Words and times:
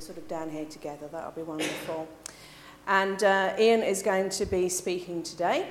sort 0.00 0.18
of 0.18 0.28
down 0.28 0.50
here 0.50 0.64
together. 0.64 1.08
That'll 1.10 1.32
be 1.32 1.42
wonderful. 1.42 2.08
And 2.86 3.22
uh, 3.22 3.54
Ian 3.58 3.82
is 3.82 4.02
going 4.02 4.30
to 4.30 4.46
be 4.46 4.68
speaking 4.68 5.22
today. 5.22 5.68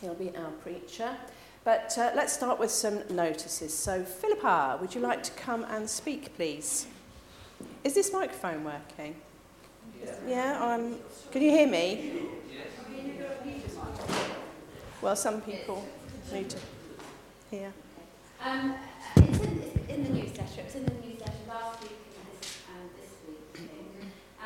He'll 0.00 0.14
be 0.14 0.34
our 0.36 0.50
preacher. 0.62 1.16
But 1.64 1.96
uh, 1.98 2.12
let's 2.14 2.32
start 2.32 2.58
with 2.58 2.70
some 2.70 3.02
notices. 3.10 3.74
So, 3.74 4.04
Philippa, 4.04 4.78
would 4.80 4.94
you 4.94 5.00
like 5.00 5.22
to 5.24 5.32
come 5.32 5.64
and 5.64 5.88
speak, 5.88 6.34
please? 6.36 6.86
Is 7.82 7.94
this 7.94 8.12
microphone 8.12 8.62
working? 8.64 9.16
Yeah, 10.04 10.14
yeah 10.28 10.74
um, 10.74 10.96
can 11.32 11.42
you 11.42 11.50
hear 11.50 11.66
me? 11.66 12.22
Well, 15.02 15.14
some 15.14 15.40
people 15.40 15.86
need 16.32 16.50
to 16.50 16.58
hear. 17.50 17.72
Um, 18.44 18.74
it's 19.16 19.38
in, 19.38 19.62
it's 19.62 19.90
in 19.90 20.02
the 20.04 20.10
newsletter. 20.10 20.60
It's 20.62 20.74
in 20.74 20.84
the 20.84 20.94
newsletter 20.94 21.32
last 21.48 21.82
week 21.82 21.92
and 22.16 22.40
this, 22.40 22.58
um, 22.70 22.90
this 23.00 23.12
week. 23.28 23.68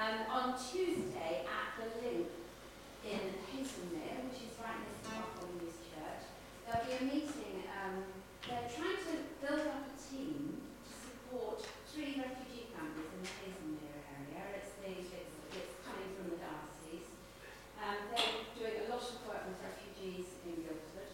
Um, 0.01 0.25
on 0.32 0.46
Tuesday 0.57 1.45
at 1.45 1.77
the 1.77 1.85
Link 2.00 2.32
in 3.04 3.21
Haslemere, 3.53 4.25
which 4.32 4.49
is 4.49 4.57
right 4.57 4.81
next 4.81 5.04
to 5.04 5.13
Markham 5.13 5.61
Church, 5.61 6.25
there'll 6.64 6.89
be 6.89 6.96
a 6.96 7.04
meeting. 7.04 7.68
Um, 7.68 8.08
they're 8.49 8.64
trying 8.64 8.96
to 8.96 9.14
build 9.44 9.68
up 9.68 9.93
a 9.93 9.94
team 10.00 10.57
to 10.89 10.93
support 11.05 11.61
three 11.93 12.17
refugee 12.17 12.72
families 12.72 13.13
in 13.13 13.21
the 13.21 13.32
Haslemere 13.44 14.00
area. 14.41 14.64
It's, 14.64 14.72
the, 14.81 14.89
it's, 14.89 15.36
it's 15.53 15.77
coming 15.85 16.17
from 16.17 16.32
the 16.32 16.41
diocese. 16.41 17.13
Um, 17.77 18.00
they're 18.08 18.41
doing 18.57 18.77
a 18.80 18.96
lot 18.96 19.05
of 19.05 19.21
work 19.29 19.53
with 19.53 19.61
refugees 19.61 20.32
in 20.49 20.64
Guildford. 20.64 21.13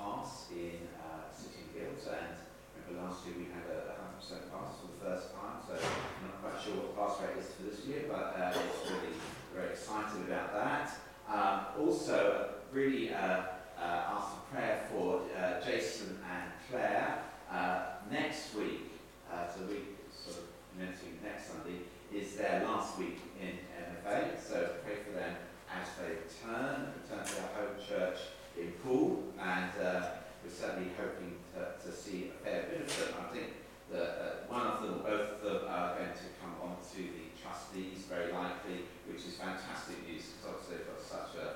pass 0.07 0.47
in 0.55 0.87
uh, 1.03 1.27
City 1.35 1.67
Guilds. 1.75 2.07
And 2.07 2.39
remember 2.79 3.09
last 3.09 3.27
year 3.27 3.35
we 3.39 3.47
had 3.51 3.67
a 3.67 3.99
100% 3.99 4.55
pass 4.55 4.79
for 4.79 4.89
the 4.95 5.01
first 5.03 5.35
time, 5.35 5.59
so 5.67 5.75
I'm 5.75 6.31
not 6.31 6.39
quite 6.43 6.63
sure 6.63 6.79
what 6.79 6.95
pass 6.95 7.19
rate 7.23 7.43
is 7.43 7.51
for 7.55 7.63
this 7.67 7.85
year, 7.87 8.07
but 8.09 8.39
uh, 8.39 8.55
it's 8.55 8.91
really 8.91 9.15
very 9.55 9.71
excited 9.71 10.23
about 10.31 10.55
that. 10.55 10.87
Um, 11.27 11.87
also, 11.87 12.55
really 12.73 13.13
uh, 13.13 13.59
uh, 13.79 14.15
ask 14.15 14.29
for 14.31 14.55
prayer 14.55 14.87
for 14.91 15.23
uh, 15.37 15.61
Jason 15.65 16.19
and 16.23 16.53
Claire. 16.71 17.25
Uh, 17.51 17.99
next 18.11 18.55
week, 18.55 18.93
so 19.31 19.63
we 19.69 19.97
sort 20.11 20.39
of 20.39 20.45
commencing 20.73 21.19
next 21.23 21.51
Sunday, 21.51 21.83
is 22.13 22.37
their 22.37 22.65
last 22.65 22.99
week 22.99 23.19
in 23.41 23.59
MFA. 23.75 24.39
So 24.41 24.71
pray 24.85 24.97
for 25.05 25.19
them 25.19 25.37
as 25.71 25.89
they 25.99 26.15
return, 26.15 26.93
return 27.03 27.25
to 27.25 27.35
their 27.35 27.51
home 27.55 27.77
church 27.87 28.19
in 28.59 28.73
Poole, 28.83 29.23
and 29.39 29.71
uh, 29.81 30.25
we're 30.43 30.51
certainly 30.53 30.91
hoping 30.97 31.37
to, 31.55 31.77
to 31.77 31.91
see 31.95 32.33
a 32.33 32.45
fair 32.45 32.65
bit 32.71 32.81
of 32.83 32.91
them. 32.97 33.15
I 33.21 33.33
think 33.33 33.49
that 33.93 34.11
uh, 34.19 34.53
one 34.53 34.67
of 34.67 34.83
them, 34.83 35.03
both 35.05 35.39
of 35.39 35.41
them, 35.45 35.69
are 35.69 35.95
going 35.95 36.17
to 36.17 36.29
come 36.41 36.57
on 36.65 36.77
to 36.97 37.01
the 37.01 37.27
trustees 37.39 38.09
very 38.11 38.33
likely, 38.33 38.89
which 39.07 39.23
is 39.23 39.39
fantastic 39.39 40.03
news 40.09 40.35
because 40.35 40.57
obviously 40.57 40.83
they've 40.83 40.91
got 40.91 41.03
such 41.03 41.33
a 41.39 41.47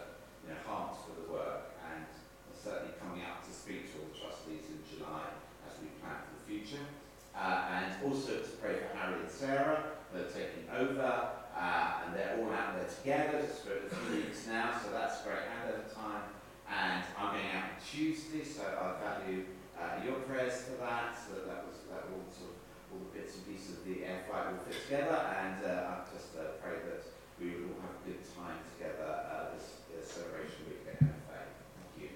you 0.47 0.55
know, 0.55 0.61
heart 0.63 0.95
for 1.03 1.17
the 1.19 1.27
work 1.27 1.75
and 1.91 2.07
certainly 2.55 2.95
coming 3.03 3.25
out 3.27 3.43
to 3.43 3.51
speak 3.51 3.91
to 3.91 3.99
all 3.99 4.09
the 4.13 4.19
trustees 4.21 4.71
in 4.71 4.79
July 4.87 5.33
as 5.67 5.75
we 5.83 5.91
plan 5.99 6.23
for 6.23 6.39
the 6.39 6.45
future. 6.47 6.85
Uh, 7.35 7.67
and 7.73 7.89
also 8.05 8.43
to 8.43 8.53
pray 8.61 8.79
for 8.79 8.91
Harry 8.95 9.19
and 9.23 9.31
Sarah, 9.31 9.97
who 10.13 10.21
are 10.21 10.31
taking 10.31 10.67
over, 10.71 11.31
uh, 11.57 12.05
and 12.05 12.15
they're 12.15 12.39
all 12.39 12.53
out 12.53 12.77
there 12.77 12.91
together 12.91 13.47
just 13.47 13.65
for 13.65 13.75
a 13.75 13.89
few 13.89 14.23
weeks 14.23 14.47
now, 14.47 14.75
so 14.83 14.91
that's 14.93 15.23
great 15.23 15.47
handover 15.47 15.87
time. 15.95 16.27
And 16.71 17.03
I'm 17.19 17.35
going 17.35 17.51
out 17.55 17.75
on 17.75 17.77
Tuesday, 17.83 18.45
so 18.45 18.63
I 18.63 18.95
value 19.03 19.45
uh, 19.75 20.05
your 20.05 20.23
prayers 20.25 20.63
for 20.63 20.79
that, 20.85 21.19
so 21.19 21.35
that, 21.47 21.67
was 21.67 21.83
that 21.91 22.07
all 22.15 22.25
sort 22.31 22.55
of 22.55 22.59
all 22.93 23.03
the 23.11 23.19
bits 23.19 23.37
and 23.37 23.47
pieces 23.47 23.79
of 23.79 23.85
the 23.85 24.05
air 24.05 24.23
flight 24.29 24.53
will 24.53 24.59
fit 24.71 24.83
together, 24.87 25.19
and 25.43 25.65
uh, 25.65 25.91
I 25.91 26.15
just 26.15 26.37
uh, 26.39 26.55
pray 26.63 26.79
that 26.87 27.03
we 27.41 27.51
will 27.51 27.75
all 27.75 27.83
have 27.83 27.97
a 27.99 28.07
good 28.07 28.23
time 28.37 28.59
together 28.79 29.09
uh, 29.09 29.55
this, 29.55 29.83
this 29.91 30.13
celebration 30.13 30.63
week 30.69 30.87
at 30.89 31.03
MFA. 31.03 31.43
Thank 31.99 32.03
you. 32.03 32.09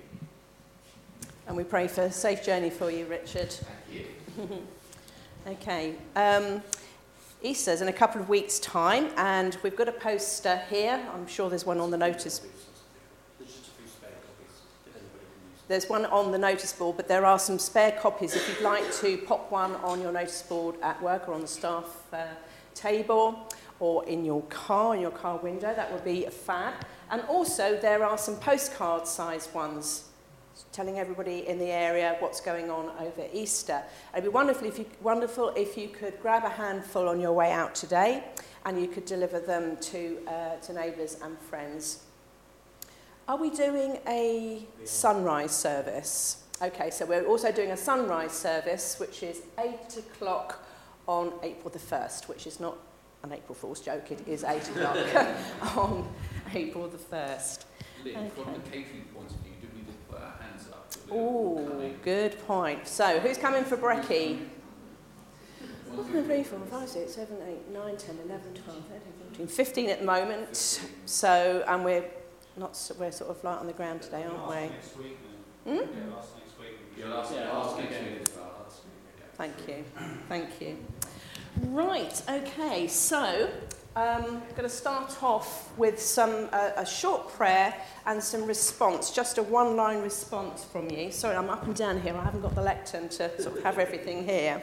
And 1.46 1.56
we 1.56 1.64
pray 1.64 1.88
for 1.88 2.02
a 2.02 2.12
safe 2.12 2.44
journey 2.44 2.70
for 2.70 2.90
you, 2.90 3.06
Richard. 3.06 3.50
Thank 3.52 4.06
you. 4.48 4.62
Okay. 5.46 5.94
Um, 6.16 6.62
Easter's 7.42 7.82
in 7.82 7.88
a 7.88 7.92
couple 7.92 8.18
of 8.18 8.30
weeks' 8.30 8.58
time, 8.58 9.10
and 9.18 9.58
we've 9.62 9.76
got 9.76 9.90
a 9.90 9.92
poster 9.92 10.62
here. 10.70 10.98
I'm 11.12 11.26
sure 11.26 11.50
there's 11.50 11.66
one 11.66 11.80
on 11.80 11.90
the 11.90 11.98
notice. 11.98 12.40
There's 15.66 15.88
one 15.88 16.04
on 16.06 16.30
the 16.30 16.36
notice 16.36 16.74
board, 16.74 16.96
but 16.96 17.08
there 17.08 17.24
are 17.24 17.38
some 17.38 17.58
spare 17.58 17.92
copies. 17.92 18.36
If 18.36 18.46
you'd 18.48 18.62
like 18.62 18.92
to 18.96 19.16
pop 19.18 19.50
one 19.50 19.74
on 19.76 20.02
your 20.02 20.12
notice 20.12 20.42
board 20.42 20.74
at 20.82 21.00
work 21.02 21.26
or 21.26 21.32
on 21.32 21.40
the 21.40 21.48
staff 21.48 22.02
uh, 22.12 22.26
table 22.74 23.48
or 23.80 24.04
in 24.04 24.26
your 24.26 24.42
car, 24.42 24.94
in 24.94 25.00
your 25.00 25.10
car 25.10 25.38
window, 25.38 25.74
that 25.74 25.90
would 25.90 26.04
be 26.04 26.26
fab. 26.26 26.74
And 27.10 27.22
also, 27.22 27.78
there 27.80 28.04
are 28.04 28.18
some 28.18 28.36
postcard 28.36 29.06
sized 29.06 29.54
ones 29.54 30.04
telling 30.70 30.98
everybody 30.98 31.48
in 31.48 31.58
the 31.58 31.70
area 31.70 32.16
what's 32.20 32.42
going 32.42 32.70
on 32.70 32.90
over 33.00 33.26
Easter. 33.32 33.82
It'd 34.12 34.24
be 34.24 34.28
wonderful 34.28 34.68
if 34.68 34.78
you, 34.78 34.86
wonderful 35.00 35.48
if 35.56 35.78
you 35.78 35.88
could 35.88 36.20
grab 36.20 36.44
a 36.44 36.50
handful 36.50 37.08
on 37.08 37.20
your 37.20 37.32
way 37.32 37.50
out 37.50 37.74
today 37.74 38.22
and 38.66 38.80
you 38.80 38.86
could 38.86 39.06
deliver 39.06 39.40
them 39.40 39.78
to, 39.78 40.18
uh, 40.26 40.56
to 40.56 40.72
neighbours 40.74 41.16
and 41.22 41.38
friends. 41.38 42.04
Are 43.26 43.36
we 43.38 43.50
doing 43.50 43.98
a 44.06 44.66
sunrise 44.84 45.52
service? 45.52 46.42
Okay, 46.60 46.90
so 46.90 47.06
we're 47.06 47.24
also 47.26 47.50
doing 47.50 47.70
a 47.70 47.76
sunrise 47.76 48.32
service, 48.32 48.98
which 49.00 49.22
is 49.22 49.42
8 49.58 49.96
o'clock 49.98 50.62
on 51.06 51.32
April 51.42 51.70
the 51.70 51.78
1st, 51.78 52.28
which 52.28 52.46
is 52.46 52.60
not 52.60 52.76
an 53.22 53.32
April 53.32 53.54
Fool's 53.54 53.80
joke, 53.80 54.10
it 54.10 54.26
is 54.28 54.44
8 54.44 54.68
o'clock 54.68 54.96
on 55.76 56.06
April 56.54 56.86
the 56.88 56.98
1st. 56.98 57.64
Lynn, 58.04 58.30
from 58.30 58.42
Okay. 58.44 58.52
the 58.52 58.70
catering 58.70 59.04
point 59.14 59.30
of 59.30 59.36
view, 59.38 59.52
do 59.62 59.68
we 59.74 59.82
just 59.86 60.08
put 60.08 60.18
our 60.20 60.34
hands 60.40 60.68
up? 60.70 60.90
that 60.90 61.10
we're 61.10 61.18
all 61.18 61.66
Oh, 61.82 61.90
good 62.02 62.38
point. 62.46 62.86
So, 62.86 63.18
who's 63.20 63.38
coming 63.38 63.64
for 63.64 63.78
brekkie? 63.78 64.40
One, 65.90 66.12
2, 66.12 66.24
3, 66.24 66.42
4, 66.42 66.58
5, 66.60 66.88
6, 66.88 67.14
7, 67.14 67.36
8, 67.48 67.68
9, 67.72 67.96
10, 67.96 68.18
11, 68.26 68.54
12, 68.64 68.84
13, 68.84 69.00
14, 69.30 69.46
15 69.46 69.90
at 69.90 70.00
the 70.00 70.04
moment. 70.04 70.56
So, 71.06 71.64
and 71.66 71.84
we're 71.84 72.04
not, 72.56 72.70
s- 72.70 72.92
we're 72.98 73.12
sort 73.12 73.30
of 73.30 73.42
light 73.44 73.58
on 73.58 73.66
the 73.66 73.72
ground 73.72 74.02
today, 74.02 74.24
aren't 74.24 74.48
we? 74.48 74.54
Next 74.74 74.96
week, 74.96 75.18
Hmm? 75.64 75.70
Yeah, 75.76 76.14
last 76.14 76.28
next 76.36 76.58
week. 76.60 76.78
You'll 76.96 77.08
Yeah, 77.08 77.16
ask 77.20 77.30
last 77.32 77.78
next 77.78 77.90
week 77.90 78.28
as 78.28 78.36
well, 78.36 78.52
last 78.64 78.80
week, 78.84 79.14
okay. 79.16 79.28
Thank 79.36 79.68
you. 79.68 79.84
Thank 80.28 80.60
you. 80.60 80.76
Right, 81.70 82.22
okay, 82.28 82.86
so 82.88 83.48
um, 83.96 84.24
I'm 84.26 84.40
going 84.50 84.62
to 84.62 84.68
start 84.68 85.22
off 85.22 85.76
with 85.78 86.00
some 86.00 86.48
uh, 86.52 86.70
a 86.76 86.84
short 86.84 87.28
prayer 87.32 87.74
and 88.06 88.22
some 88.22 88.44
response, 88.44 89.10
just 89.12 89.38
a 89.38 89.42
one 89.42 89.76
line 89.76 90.02
response 90.02 90.64
from 90.64 90.90
you. 90.90 91.10
Sorry, 91.12 91.36
I'm 91.36 91.48
up 91.48 91.64
and 91.64 91.74
down 91.74 92.00
here, 92.00 92.14
I 92.14 92.22
haven't 92.24 92.42
got 92.42 92.54
the 92.54 92.62
lectern 92.62 93.08
to 93.10 93.40
sort 93.40 93.56
of 93.56 93.62
have 93.62 93.78
everything 93.78 94.24
here. 94.26 94.62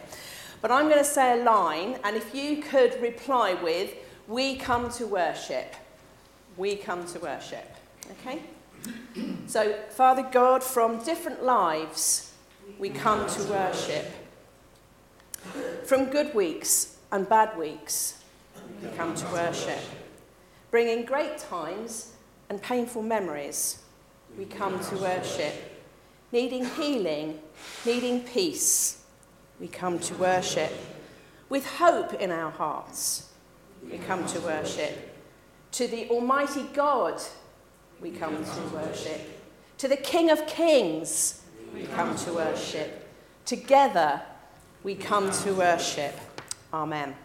But 0.61 0.69
I'm 0.69 0.85
going 0.89 0.99
to 0.99 1.03
say 1.03 1.39
a 1.39 1.43
line, 1.43 1.97
and 2.03 2.15
if 2.15 2.35
you 2.35 2.61
could 2.61 3.01
reply 3.01 3.53
with, 3.55 3.95
We 4.27 4.55
come 4.57 4.89
to 4.91 5.07
worship. 5.07 5.73
We 6.57 6.75
come 6.75 7.05
to 7.07 7.19
worship. 7.19 7.67
Okay? 8.09 8.41
So, 9.47 9.73
Father 9.89 10.27
God, 10.31 10.63
from 10.63 11.03
different 11.03 11.43
lives, 11.43 12.33
we 12.79 12.89
come 12.89 13.27
to 13.27 13.43
worship. 13.43 14.05
From 15.85 16.05
good 16.05 16.33
weeks 16.33 16.97
and 17.11 17.27
bad 17.27 17.57
weeks, 17.57 18.23
we 18.81 18.89
come 18.97 19.13
to 19.13 19.25
worship. 19.27 19.79
Bringing 20.71 21.05
great 21.05 21.37
times 21.37 22.13
and 22.49 22.61
painful 22.61 23.03
memories, 23.03 23.79
we 24.37 24.45
come 24.45 24.79
to 24.85 24.97
worship. 24.97 25.53
needing 26.31 26.65
healing, 26.65 27.39
needing 27.85 28.21
peace, 28.21 29.03
we 29.59 29.67
come 29.67 29.99
to 29.99 30.15
worship. 30.15 30.71
With 31.49 31.65
hope 31.65 32.13
in 32.13 32.31
our 32.31 32.51
hearts, 32.51 33.29
we 33.83 33.97
come 33.97 34.25
to 34.27 34.39
worship. 34.39 35.13
To 35.73 35.87
the 35.87 36.09
Almighty 36.09 36.65
God, 36.73 37.21
we 38.01 38.09
come 38.09 38.43
to 38.43 38.61
worship. 38.73 39.21
To 39.77 39.87
the 39.87 39.95
King 39.95 40.31
of 40.31 40.47
Kings, 40.47 41.43
we 41.73 41.83
come 41.83 42.15
to 42.17 42.33
worship. 42.33 43.07
Together, 43.45 44.21
we 44.83 44.95
come 44.95 45.29
to 45.43 45.53
worship. 45.53 46.15
Amen. 46.73 47.15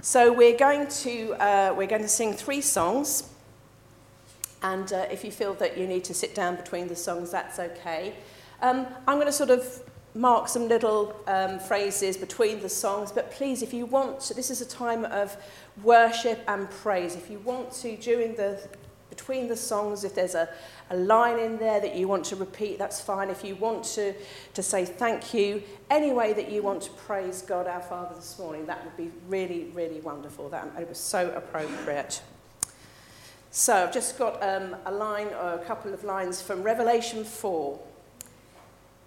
So 0.00 0.32
we're 0.32 0.56
going 0.56 0.86
to 0.86 1.32
uh, 1.34 1.74
we're 1.76 1.88
going 1.88 2.02
to 2.02 2.08
sing 2.08 2.32
three 2.32 2.60
songs, 2.60 3.28
and 4.62 4.92
uh, 4.92 5.06
if 5.10 5.24
you 5.24 5.32
feel 5.32 5.54
that 5.54 5.76
you 5.76 5.86
need 5.86 6.04
to 6.04 6.14
sit 6.14 6.34
down 6.34 6.56
between 6.56 6.86
the 6.86 6.96
songs, 6.96 7.30
that's 7.30 7.58
okay. 7.58 8.14
Um, 8.60 8.86
I'm 9.08 9.16
going 9.16 9.26
to 9.26 9.32
sort 9.32 9.50
of 9.50 9.82
mark 10.14 10.46
some 10.46 10.68
little 10.68 11.16
um, 11.26 11.58
phrases 11.58 12.16
between 12.16 12.60
the 12.60 12.68
songs, 12.68 13.10
but 13.10 13.30
please, 13.32 13.62
if 13.62 13.72
you 13.72 13.86
want, 13.86 14.20
to, 14.20 14.34
this 14.34 14.50
is 14.50 14.60
a 14.60 14.66
time 14.66 15.04
of 15.06 15.36
worship 15.82 16.40
and 16.48 16.70
praise. 16.70 17.16
If 17.16 17.30
you 17.30 17.38
want 17.40 17.72
to, 17.72 17.96
during 17.96 18.34
the 18.34 18.60
between 19.12 19.46
the 19.46 19.56
songs, 19.56 20.04
if 20.04 20.14
there's 20.14 20.34
a, 20.34 20.48
a 20.88 20.96
line 20.96 21.38
in 21.38 21.58
there 21.58 21.78
that 21.80 21.94
you 21.94 22.08
want 22.08 22.24
to 22.24 22.34
repeat, 22.34 22.78
that's 22.78 22.98
fine. 22.98 23.28
If 23.28 23.44
you 23.44 23.54
want 23.56 23.84
to, 23.96 24.14
to 24.54 24.62
say 24.62 24.86
thank 24.86 25.34
you, 25.34 25.62
any 25.90 26.12
way 26.12 26.32
that 26.32 26.50
you 26.50 26.62
want 26.62 26.80
to 26.84 26.90
praise 26.92 27.42
God 27.42 27.66
our 27.66 27.82
Father 27.82 28.14
this 28.14 28.38
morning, 28.38 28.64
that 28.64 28.82
would 28.82 28.96
be 28.96 29.10
really, 29.28 29.64
really 29.74 30.00
wonderful. 30.00 30.48
That 30.48 30.66
it 30.80 30.88
was 30.88 30.96
so 30.96 31.30
appropriate. 31.32 32.22
So 33.50 33.84
I've 33.84 33.92
just 33.92 34.18
got 34.18 34.42
um, 34.42 34.76
a 34.86 34.90
line 34.90 35.26
or 35.26 35.52
a 35.52 35.64
couple 35.66 35.92
of 35.92 36.04
lines 36.04 36.40
from 36.40 36.62
Revelation 36.62 37.22
4. 37.22 37.78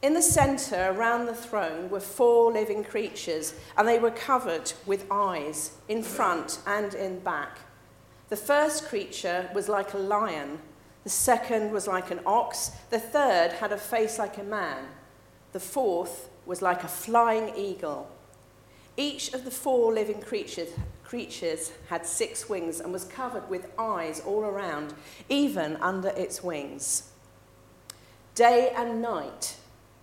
In 0.04 0.14
the 0.14 0.22
centre, 0.22 0.92
around 0.92 1.26
the 1.26 1.34
throne, 1.34 1.90
were 1.90 2.00
four 2.00 2.52
living 2.52 2.84
creatures, 2.84 3.56
and 3.76 3.88
they 3.88 3.98
were 3.98 4.12
covered 4.12 4.72
with 4.86 5.08
eyes 5.10 5.72
in 5.88 6.04
front 6.04 6.60
and 6.68 6.94
in 6.94 7.22
back. 7.22 7.58
The 8.30 8.38
first 8.38 8.86
creature 8.86 9.50
was 9.54 9.70
like 9.70 9.94
a 9.94 10.00
lion, 10.00 10.60
the 11.04 11.10
second 11.10 11.72
was 11.72 11.88
like 11.88 12.10
an 12.10 12.22
ox, 12.26 12.72
the 12.90 13.00
third 13.00 13.54
had 13.54 13.72
a 13.72 13.78
face 13.78 14.18
like 14.18 14.40
a 14.40 14.44
man, 14.44 14.86
the 15.52 15.60
fourth 15.60 16.30
was 16.46 16.62
like 16.62 16.84
a 16.84 16.88
flying 16.88 17.56
eagle. 17.56 18.10
Each 18.98 19.32
of 19.34 19.46
the 19.46 19.52
four 19.52 19.94
living 19.94 20.22
creatures, 20.22 20.70
creatures 21.04 21.72
had 21.90 22.06
six 22.06 22.50
wings 22.50 22.80
and 22.80 22.92
was 22.92 23.04
covered 23.06 23.48
with 23.48 23.72
eyes 23.78 24.22
all 24.22 24.42
around, 24.42 24.96
even 25.30 25.76
under 25.78 26.10
its 26.10 26.44
wings. 26.44 27.12
Day 28.34 28.74
and 28.76 29.02
night 29.02 29.58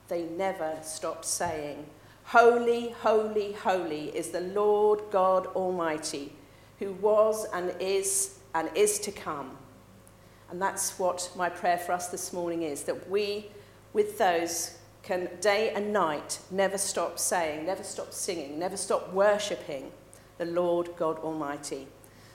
they 0.06 0.22
never 0.22 0.78
stopped 0.82 1.24
saying, 1.24 1.86
Holy, 2.26 2.90
holy, 3.00 3.52
holy 3.52 4.16
is 4.16 4.28
the 4.28 4.40
Lord 4.40 5.00
God 5.10 5.46
Almighty 5.48 6.36
who 6.82 6.92
was 6.94 7.46
and 7.52 7.72
is 7.78 8.38
and 8.54 8.68
is 8.74 8.98
to 8.98 9.12
come. 9.12 9.56
And 10.50 10.60
that's 10.60 10.98
what 10.98 11.30
my 11.36 11.48
prayer 11.48 11.78
for 11.78 11.92
us 11.92 12.08
this 12.08 12.32
morning 12.32 12.62
is 12.62 12.82
that 12.84 13.08
we, 13.08 13.46
with 13.92 14.18
those, 14.18 14.78
can 15.02 15.28
day 15.40 15.70
and 15.70 15.92
night 15.92 16.40
never 16.50 16.76
stop 16.76 17.18
saying, 17.18 17.66
never 17.66 17.84
stop 17.84 18.12
singing, 18.12 18.58
never 18.58 18.76
stop 18.76 19.12
worshipping 19.12 19.92
the 20.38 20.44
Lord 20.44 20.90
God 20.96 21.18
Almighty. 21.20 21.86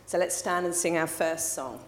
So 0.06 0.18
let's 0.18 0.36
stand 0.36 0.66
and 0.66 0.74
sing 0.74 0.98
our 0.98 1.08
first 1.08 1.54
song. 1.54 1.80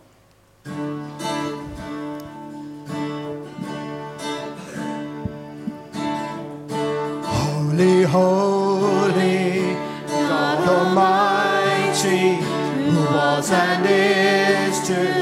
Holy, 7.23 8.03
holy, 8.03 8.48
is 14.91 15.18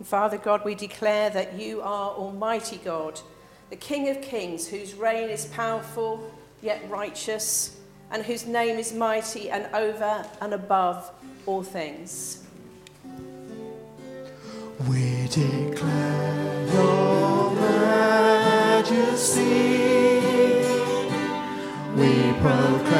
And 0.00 0.08
Father 0.08 0.38
God, 0.38 0.64
we 0.64 0.74
declare 0.74 1.28
that 1.28 1.60
you 1.60 1.82
are 1.82 2.12
Almighty 2.12 2.80
God, 2.82 3.20
the 3.68 3.76
King 3.76 4.08
of 4.08 4.22
kings, 4.22 4.66
whose 4.66 4.94
reign 4.94 5.28
is 5.28 5.44
powerful 5.44 6.32
yet 6.62 6.80
righteous, 6.88 7.76
and 8.10 8.22
whose 8.24 8.46
name 8.46 8.78
is 8.78 8.94
mighty 8.94 9.50
and 9.50 9.66
over 9.74 10.24
and 10.40 10.54
above 10.54 11.10
all 11.44 11.62
things. 11.62 12.46
We 14.88 15.28
declare 15.28 16.66
your 16.72 17.50
majesty. 17.56 18.80
We 21.94 22.32
proclaim. 22.40 22.99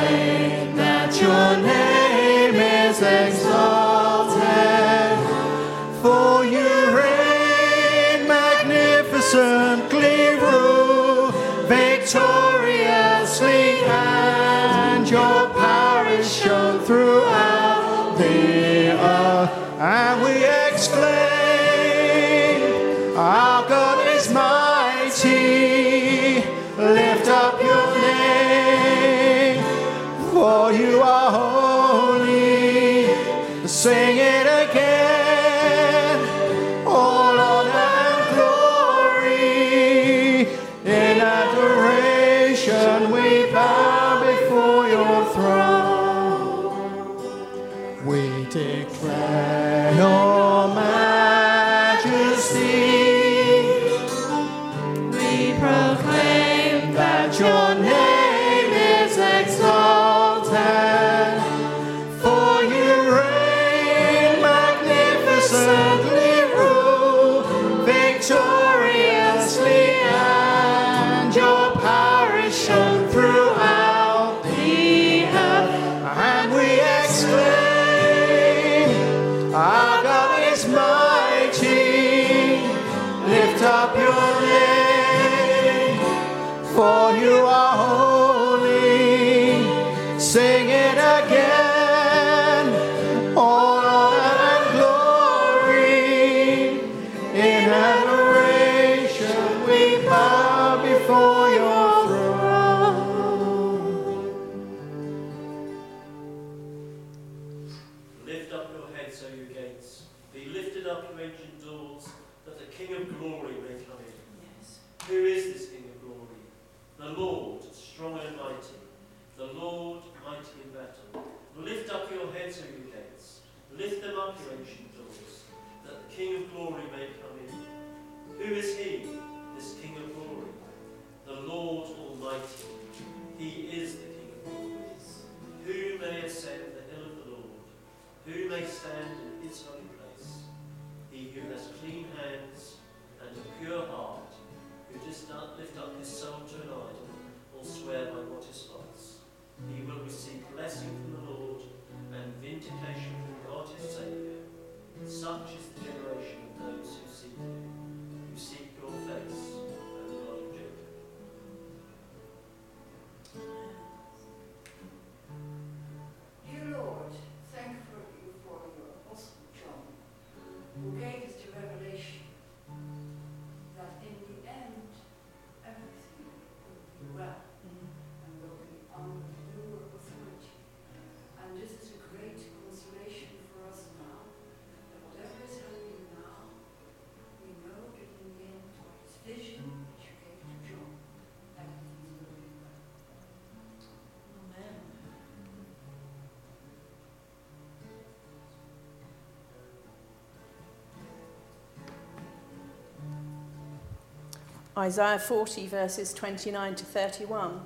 Isaiah 204.80 205.18
40, 205.18 205.66
verses 205.66 206.14
29 206.14 206.74
to 206.76 206.84
31. 206.86 207.60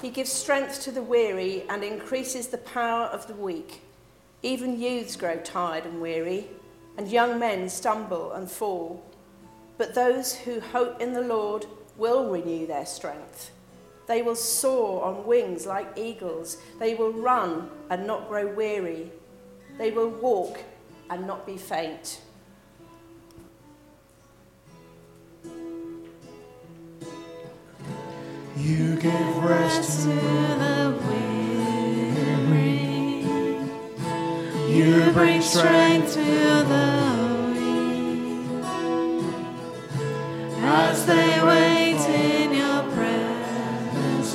He 0.00 0.10
gives 0.10 0.30
strength 0.30 0.80
to 0.82 0.92
the 0.92 1.02
weary 1.02 1.64
and 1.68 1.82
increases 1.82 2.46
the 2.46 2.58
power 2.58 3.06
of 3.06 3.26
the 3.26 3.34
weak. 3.34 3.82
Even 4.44 4.80
youths 4.80 5.16
grow 5.16 5.38
tired 5.38 5.86
and 5.86 6.00
weary, 6.00 6.46
and 6.96 7.08
young 7.08 7.40
men 7.40 7.68
stumble 7.68 8.30
and 8.30 8.48
fall. 8.48 9.04
But 9.76 9.96
those 9.96 10.36
who 10.36 10.60
hope 10.60 11.00
in 11.00 11.14
the 11.14 11.20
Lord 11.20 11.66
will 11.96 12.30
renew 12.30 12.64
their 12.68 12.86
strength. 12.86 13.50
They 14.06 14.22
will 14.22 14.36
soar 14.36 15.02
on 15.04 15.26
wings 15.26 15.66
like 15.66 15.98
eagles. 15.98 16.58
They 16.78 16.94
will 16.94 17.12
run 17.12 17.70
and 17.90 18.06
not 18.06 18.28
grow 18.28 18.46
weary. 18.46 19.10
They 19.78 19.90
will 19.90 20.10
walk 20.10 20.60
and 21.10 21.26
not 21.26 21.44
be 21.44 21.56
faint. 21.56 22.20
You 28.60 28.96
gave 28.96 29.36
rest 29.36 30.02
to 30.02 30.08
the 30.08 30.92
weary. 31.06 32.58
You 34.68 35.12
bring 35.12 35.40
strength 35.42 36.14
to 36.14 36.24
the 36.24 37.52
weak 37.54 38.64
as 40.64 41.06
they 41.06 41.40
wait 41.44 42.00
in 42.08 42.52
your 42.52 42.82
presence. 42.94 44.34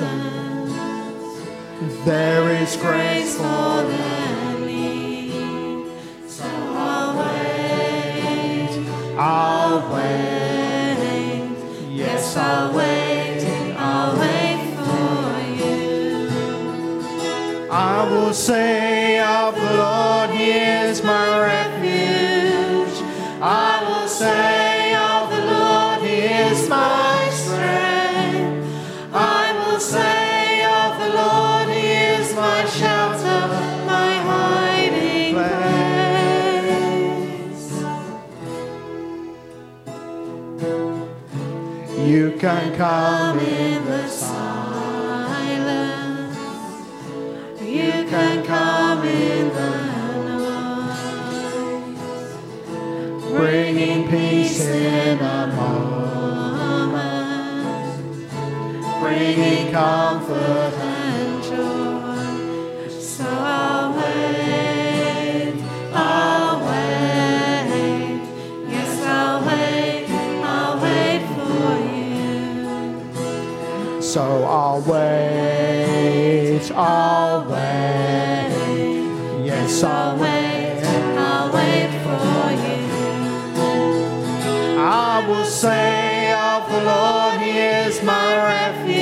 There 2.05 2.49
is 2.61 2.77
grace 2.77 3.35
for 3.35 3.83
the 3.91 4.59
need, 4.65 5.85
so 6.27 6.45
I'll 6.45 7.17
wait. 7.19 8.71
I'll 9.17 9.93
wait. 9.93 10.32
will 18.33 18.39
say 18.39 19.19
of 19.19 19.53
the 19.53 19.73
Lord, 19.77 20.31
He 20.31 20.49
is 20.53 21.03
my 21.03 21.39
refuge. 21.39 22.97
I 23.39 23.83
will 23.87 24.07
say 24.07 24.95
of 24.95 25.29
the 25.29 25.45
Lord, 25.53 26.01
He 26.01 26.15
is 26.47 26.67
my 26.67 27.29
strength. 27.29 28.65
I 29.13 29.53
will 29.59 29.79
say 29.79 30.65
of 30.65 30.97
the 31.03 31.09
Lord, 31.21 31.69
He 31.77 31.91
is 32.17 32.33
my 32.33 32.65
shelter, 32.65 33.47
my 33.85 34.13
hiding 34.29 35.35
place. 35.35 35.69
You 42.09 42.35
can 42.39 42.75
come 42.75 43.37
in. 43.37 43.72
Comfort 59.73 60.73
and 60.77 61.43
joy. 61.43 62.89
So 62.91 63.25
I'll 63.27 63.91
wait, 63.97 65.55
I'll 65.91 66.59
wait, 66.69 68.21
yes 68.69 69.01
I'll 69.01 69.41
wait, 69.47 70.05
I'll 70.53 70.77
wait 70.79 71.23
for 71.33 71.71
you. 71.89 72.55
So 73.99 74.21
I'll 74.43 74.81
wait, 74.81 76.71
I'll 76.75 77.45
wait, 77.49 78.51
yes 79.43 79.83
I'll 79.83 80.19
wait, 80.19 80.83
I'll 81.17 81.51
wait 81.51 81.91
for 82.05 82.45
you. 82.63 82.79
I 84.79 85.25
will 85.27 85.45
say 85.45 86.31
of 86.31 86.69
the 86.71 86.81
Lord, 86.83 87.39
He 87.41 87.57
is 87.57 88.03
my 88.03 88.35
refuge. 88.35 88.92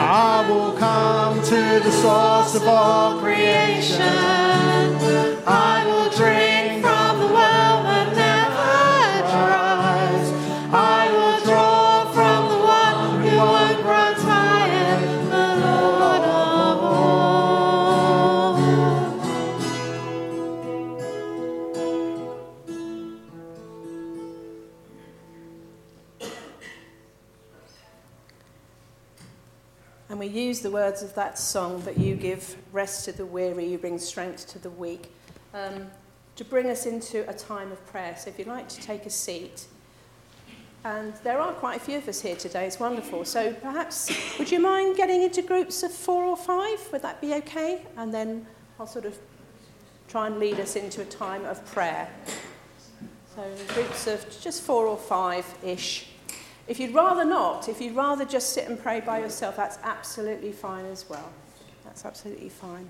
I 0.00 0.46
will 0.48 0.72
come 0.72 1.40
to 1.40 1.80
the 1.84 1.92
source 1.92 2.56
of 2.56 2.66
all 2.66 3.20
creation. 3.20 4.41
Use 30.52 30.60
the 30.60 30.70
words 30.70 31.02
of 31.02 31.14
that 31.14 31.38
song 31.38 31.80
that 31.80 31.96
you 31.96 32.14
give 32.14 32.58
rest 32.72 33.06
to 33.06 33.12
the 33.12 33.24
weary, 33.24 33.66
you 33.66 33.78
bring 33.78 33.98
strength 33.98 34.46
to 34.46 34.58
the 34.58 34.68
weak, 34.68 35.10
um, 35.54 35.90
to 36.36 36.44
bring 36.44 36.66
us 36.68 36.84
into 36.84 37.26
a 37.26 37.32
time 37.32 37.72
of 37.72 37.82
prayer. 37.86 38.14
So 38.18 38.28
if 38.28 38.38
you'd 38.38 38.48
like 38.48 38.68
to 38.68 38.78
take 38.82 39.06
a 39.06 39.10
seat, 39.10 39.64
and 40.84 41.14
there 41.24 41.40
are 41.40 41.54
quite 41.54 41.78
a 41.78 41.80
few 41.80 41.96
of 41.96 42.06
us 42.06 42.20
here 42.20 42.36
today, 42.36 42.66
it's 42.66 42.78
wonderful. 42.78 43.24
So 43.24 43.54
perhaps, 43.54 44.12
would 44.38 44.52
you 44.52 44.60
mind 44.60 44.94
getting 44.94 45.22
into 45.22 45.40
groups 45.40 45.82
of 45.82 45.90
four 45.90 46.22
or 46.22 46.36
five? 46.36 46.78
Would 46.92 47.00
that 47.00 47.18
be 47.22 47.32
okay? 47.36 47.86
And 47.96 48.12
then 48.12 48.46
I'll 48.78 48.86
sort 48.86 49.06
of 49.06 49.18
try 50.06 50.26
and 50.26 50.38
lead 50.38 50.60
us 50.60 50.76
into 50.76 51.00
a 51.00 51.06
time 51.06 51.46
of 51.46 51.64
prayer. 51.64 52.10
So 53.34 53.42
groups 53.68 54.06
of 54.06 54.26
just 54.42 54.64
four 54.64 54.86
or 54.86 54.98
five 54.98 55.46
ish. 55.64 56.08
If 56.68 56.78
you'd 56.78 56.94
rather 56.94 57.24
not, 57.24 57.68
if 57.68 57.80
you'd 57.80 57.96
rather 57.96 58.24
just 58.24 58.52
sit 58.52 58.68
and 58.68 58.80
pray 58.80 59.00
by 59.00 59.18
yourself, 59.18 59.56
that's 59.56 59.78
absolutely 59.82 60.52
fine 60.52 60.86
as 60.86 61.08
well. 61.08 61.30
That's 61.84 62.04
absolutely 62.04 62.48
fine. 62.48 62.88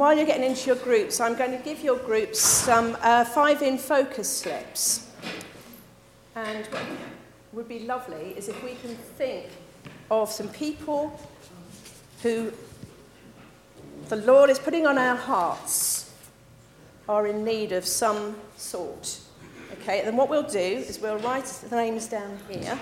While 0.00 0.16
you're 0.16 0.24
getting 0.24 0.44
into 0.48 0.66
your 0.66 0.76
groups, 0.76 1.20
I'm 1.20 1.36
going 1.36 1.50
to 1.50 1.62
give 1.62 1.84
your 1.84 1.98
groups 1.98 2.40
some 2.40 2.96
uh, 3.02 3.22
five 3.22 3.60
in 3.60 3.76
focus 3.76 4.34
slips. 4.34 5.10
And 6.34 6.64
what 6.68 6.82
would 7.52 7.68
be 7.68 7.80
lovely 7.80 8.32
is 8.34 8.48
if 8.48 8.64
we 8.64 8.76
can 8.76 8.96
think 9.18 9.48
of 10.10 10.30
some 10.30 10.48
people 10.48 11.20
who 12.22 12.50
the 14.08 14.16
Lord 14.16 14.48
is 14.48 14.58
putting 14.58 14.86
on 14.86 14.96
our 14.96 15.16
hearts 15.16 16.14
are 17.06 17.26
in 17.26 17.44
need 17.44 17.72
of 17.72 17.84
some 17.84 18.36
sort. 18.56 19.20
Okay, 19.82 19.98
and 19.98 20.08
then 20.08 20.16
what 20.16 20.30
we'll 20.30 20.42
do 20.42 20.58
is 20.58 20.98
we'll 20.98 21.18
write 21.18 21.44
the 21.44 21.76
names 21.76 22.08
down 22.08 22.38
here. 22.48 22.78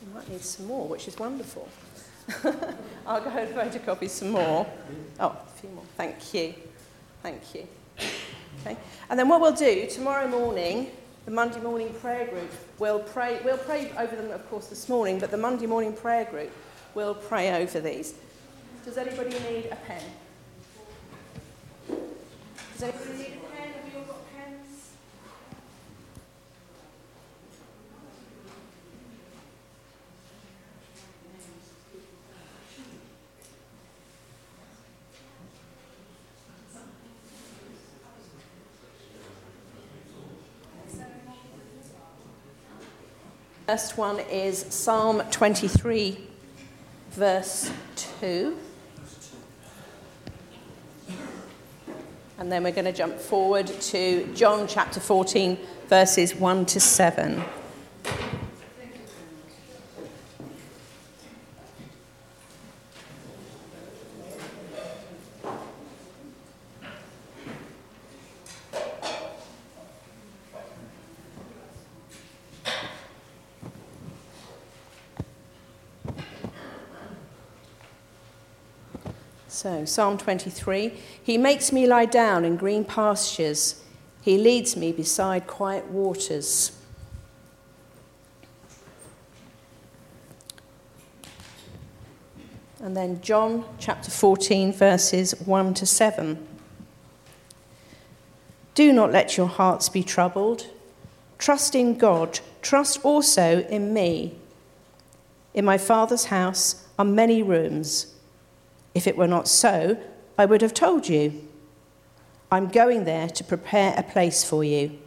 We 0.00 0.12
might 0.12 0.28
need 0.28 0.42
some 0.42 0.66
more, 0.66 0.88
which 0.88 1.06
is 1.06 1.16
wonderful. 1.16 1.68
I'll 3.06 3.20
go 3.20 3.30
and 3.30 3.54
photocopy 3.54 4.08
some 4.08 4.30
more. 4.30 4.66
Oh, 5.20 5.28
a 5.28 5.60
few 5.60 5.70
more. 5.70 5.84
Thank 5.96 6.34
you. 6.34 6.54
Thank 7.22 7.54
you. 7.54 7.66
Okay. 8.60 8.76
And 9.08 9.18
then 9.18 9.28
what 9.28 9.40
we'll 9.40 9.52
do 9.52 9.86
tomorrow 9.88 10.26
morning, 10.26 10.90
the 11.24 11.30
Monday 11.30 11.60
morning 11.60 11.92
prayer 11.94 12.26
group 12.26 12.50
will 12.78 12.98
pray. 12.98 13.40
We'll 13.44 13.58
pray 13.58 13.92
over 13.96 14.16
them, 14.16 14.30
of 14.32 14.48
course, 14.50 14.66
this 14.66 14.88
morning, 14.88 15.18
but 15.18 15.30
the 15.30 15.36
Monday 15.36 15.66
morning 15.66 15.92
prayer 15.92 16.24
group 16.24 16.50
will 16.94 17.14
pray 17.14 17.62
over 17.62 17.80
these. 17.80 18.14
Does 18.84 18.98
anybody 18.98 19.30
need 19.30 19.66
a 19.70 19.76
pen? 19.76 20.02
Does 22.72 22.82
anybody 22.82 23.18
need 23.18 23.26
a 23.26 23.40
pen? 23.40 23.45
First 43.66 43.98
one 43.98 44.20
is 44.20 44.64
Psalm 44.68 45.22
23, 45.32 46.16
verse 47.10 47.68
2. 48.20 48.56
And 52.38 52.52
then 52.52 52.62
we're 52.62 52.70
going 52.70 52.84
to 52.84 52.92
jump 52.92 53.18
forward 53.18 53.66
to 53.66 54.32
John 54.34 54.68
chapter 54.68 55.00
14, 55.00 55.58
verses 55.88 56.36
1 56.36 56.66
to 56.66 56.78
7. 56.78 57.42
So, 79.66 79.84
Psalm 79.84 80.16
23 80.16 80.92
He 81.24 81.36
makes 81.36 81.72
me 81.72 81.88
lie 81.88 82.04
down 82.04 82.44
in 82.44 82.54
green 82.54 82.84
pastures, 82.84 83.82
He 84.22 84.38
leads 84.38 84.76
me 84.76 84.92
beside 84.92 85.48
quiet 85.48 85.90
waters. 85.90 86.70
And 92.80 92.96
then 92.96 93.20
John 93.20 93.64
chapter 93.80 94.08
14, 94.08 94.72
verses 94.72 95.32
1 95.40 95.74
to 95.74 95.84
7. 95.84 96.46
Do 98.76 98.92
not 98.92 99.10
let 99.10 99.36
your 99.36 99.48
hearts 99.48 99.88
be 99.88 100.04
troubled. 100.04 100.68
Trust 101.38 101.74
in 101.74 101.98
God. 101.98 102.38
Trust 102.62 103.04
also 103.04 103.62
in 103.62 103.92
me. 103.92 104.36
In 105.54 105.64
my 105.64 105.76
Father's 105.76 106.26
house 106.26 106.86
are 106.96 107.04
many 107.04 107.42
rooms. 107.42 108.12
If 108.96 109.06
it 109.06 109.14
were 109.14 109.28
not 109.28 109.46
so, 109.46 109.98
I 110.38 110.46
would 110.46 110.62
have 110.62 110.72
told 110.72 111.06
you. 111.06 111.46
I'm 112.50 112.68
going 112.68 113.04
there 113.04 113.28
to 113.28 113.44
prepare 113.44 113.92
a 113.94 114.02
place 114.02 114.42
for 114.42 114.64
you. 114.64 114.98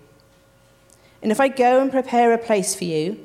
And 1.24 1.32
if 1.32 1.40
I 1.40 1.48
go 1.48 1.82
and 1.82 1.90
prepare 1.90 2.32
a 2.32 2.38
place 2.38 2.76
for 2.76 2.84
you, 2.84 3.20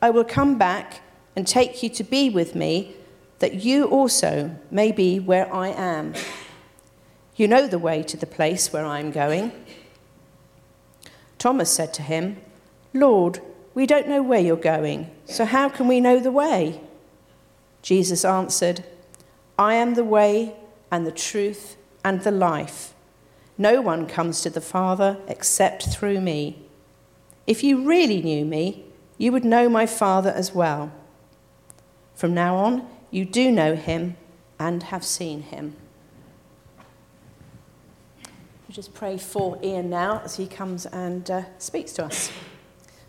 I 0.00 0.08
will 0.08 0.24
come 0.24 0.56
back 0.56 1.02
and 1.36 1.46
take 1.46 1.82
you 1.82 1.90
to 1.90 2.02
be 2.02 2.30
with 2.30 2.54
me, 2.54 2.96
that 3.40 3.62
you 3.66 3.84
also 3.84 4.56
may 4.70 4.92
be 4.92 5.20
where 5.20 5.52
I 5.52 5.68
am. 5.68 6.14
You 7.36 7.46
know 7.46 7.66
the 7.66 7.78
way 7.78 8.02
to 8.04 8.16
the 8.16 8.26
place 8.26 8.72
where 8.72 8.86
I 8.86 9.00
am 9.00 9.10
going. 9.10 9.52
Thomas 11.36 11.70
said 11.70 11.92
to 11.94 12.02
him, 12.02 12.38
Lord, 12.94 13.42
we 13.74 13.84
don't 13.84 14.08
know 14.08 14.22
where 14.22 14.40
you're 14.40 14.56
going, 14.56 15.10
so 15.26 15.44
how 15.44 15.68
can 15.68 15.86
we 15.86 16.00
know 16.00 16.18
the 16.18 16.32
way? 16.32 16.80
Jesus 17.82 18.24
answered, 18.24 18.84
I 19.58 19.74
am 19.74 19.94
the 19.94 20.04
way 20.04 20.54
and 20.90 21.06
the 21.06 21.12
truth 21.12 21.76
and 22.04 22.22
the 22.22 22.30
life. 22.30 22.94
No 23.58 23.80
one 23.80 24.06
comes 24.06 24.40
to 24.42 24.50
the 24.50 24.60
Father 24.60 25.18
except 25.26 25.88
through 25.88 26.20
me. 26.20 26.62
If 27.46 27.64
you 27.64 27.82
really 27.82 28.22
knew 28.22 28.44
me, 28.44 28.84
you 29.16 29.32
would 29.32 29.44
know 29.44 29.68
my 29.68 29.84
Father 29.84 30.30
as 30.30 30.54
well. 30.54 30.92
From 32.14 32.34
now 32.34 32.56
on, 32.56 32.88
you 33.10 33.24
do 33.24 33.50
know 33.50 33.74
him 33.74 34.16
and 34.60 34.84
have 34.84 35.04
seen 35.04 35.42
him. 35.42 35.76
We 38.68 38.74
just 38.74 38.94
pray 38.94 39.18
for 39.18 39.58
Ian 39.62 39.90
now 39.90 40.20
as 40.24 40.36
he 40.36 40.46
comes 40.46 40.86
and 40.86 41.28
uh, 41.30 41.42
speaks 41.58 41.92
to 41.94 42.04
us. 42.04 42.30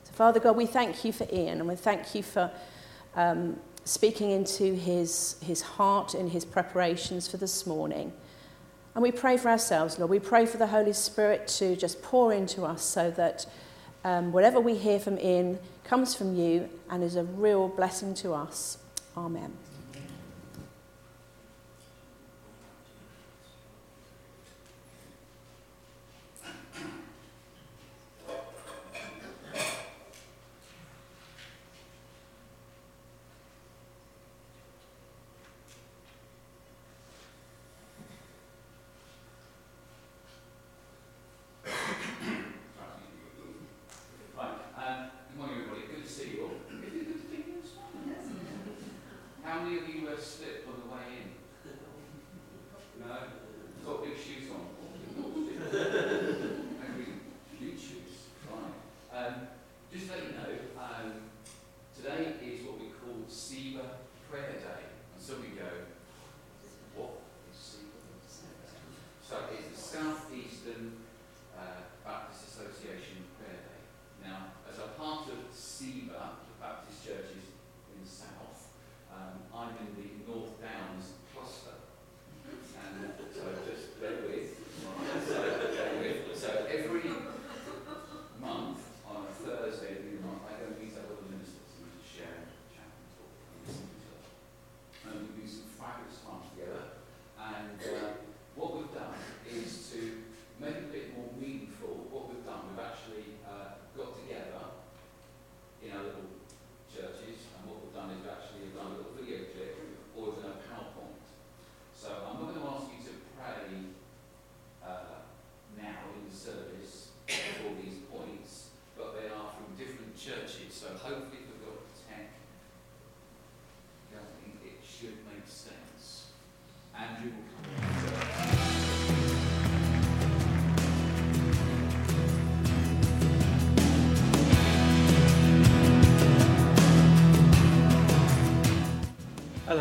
So, 0.04 0.14
Father 0.14 0.40
God, 0.40 0.56
we 0.56 0.66
thank 0.66 1.04
you 1.04 1.12
for 1.12 1.28
Ian 1.32 1.60
and 1.60 1.68
we 1.68 1.76
thank 1.76 2.16
you 2.16 2.24
for 2.24 2.50
um, 3.16 3.60
speaking 3.90 4.30
into 4.30 4.76
his, 4.76 5.36
his 5.42 5.62
heart 5.62 6.14
and 6.14 6.30
his 6.32 6.46
preparations 6.46 7.28
for 7.28 7.38
this 7.38 7.66
morning. 7.66 8.14
And 8.94 9.02
we 9.02 9.12
pray 9.12 9.36
for 9.36 9.50
ourselves, 9.50 9.98
Lord. 9.98 10.12
We 10.12 10.20
pray 10.20 10.46
for 10.46 10.58
the 10.58 10.68
Holy 10.68 10.94
Spirit 10.94 11.48
to 11.60 11.76
just 11.76 12.02
pour 12.04 12.32
into 12.32 12.66
us 12.66 12.84
so 12.84 13.10
that 13.12 13.48
um, 14.04 14.32
whatever 14.32 14.60
we 14.60 14.76
hear 14.76 15.00
from 15.00 15.18
Ian 15.18 15.58
comes 15.84 16.14
from 16.14 16.36
you 16.36 16.70
and 16.92 17.04
is 17.04 17.16
a 17.16 17.24
real 17.24 17.68
blessing 17.68 18.14
to 18.16 18.34
us. 18.34 18.78
Amen. 19.18 19.54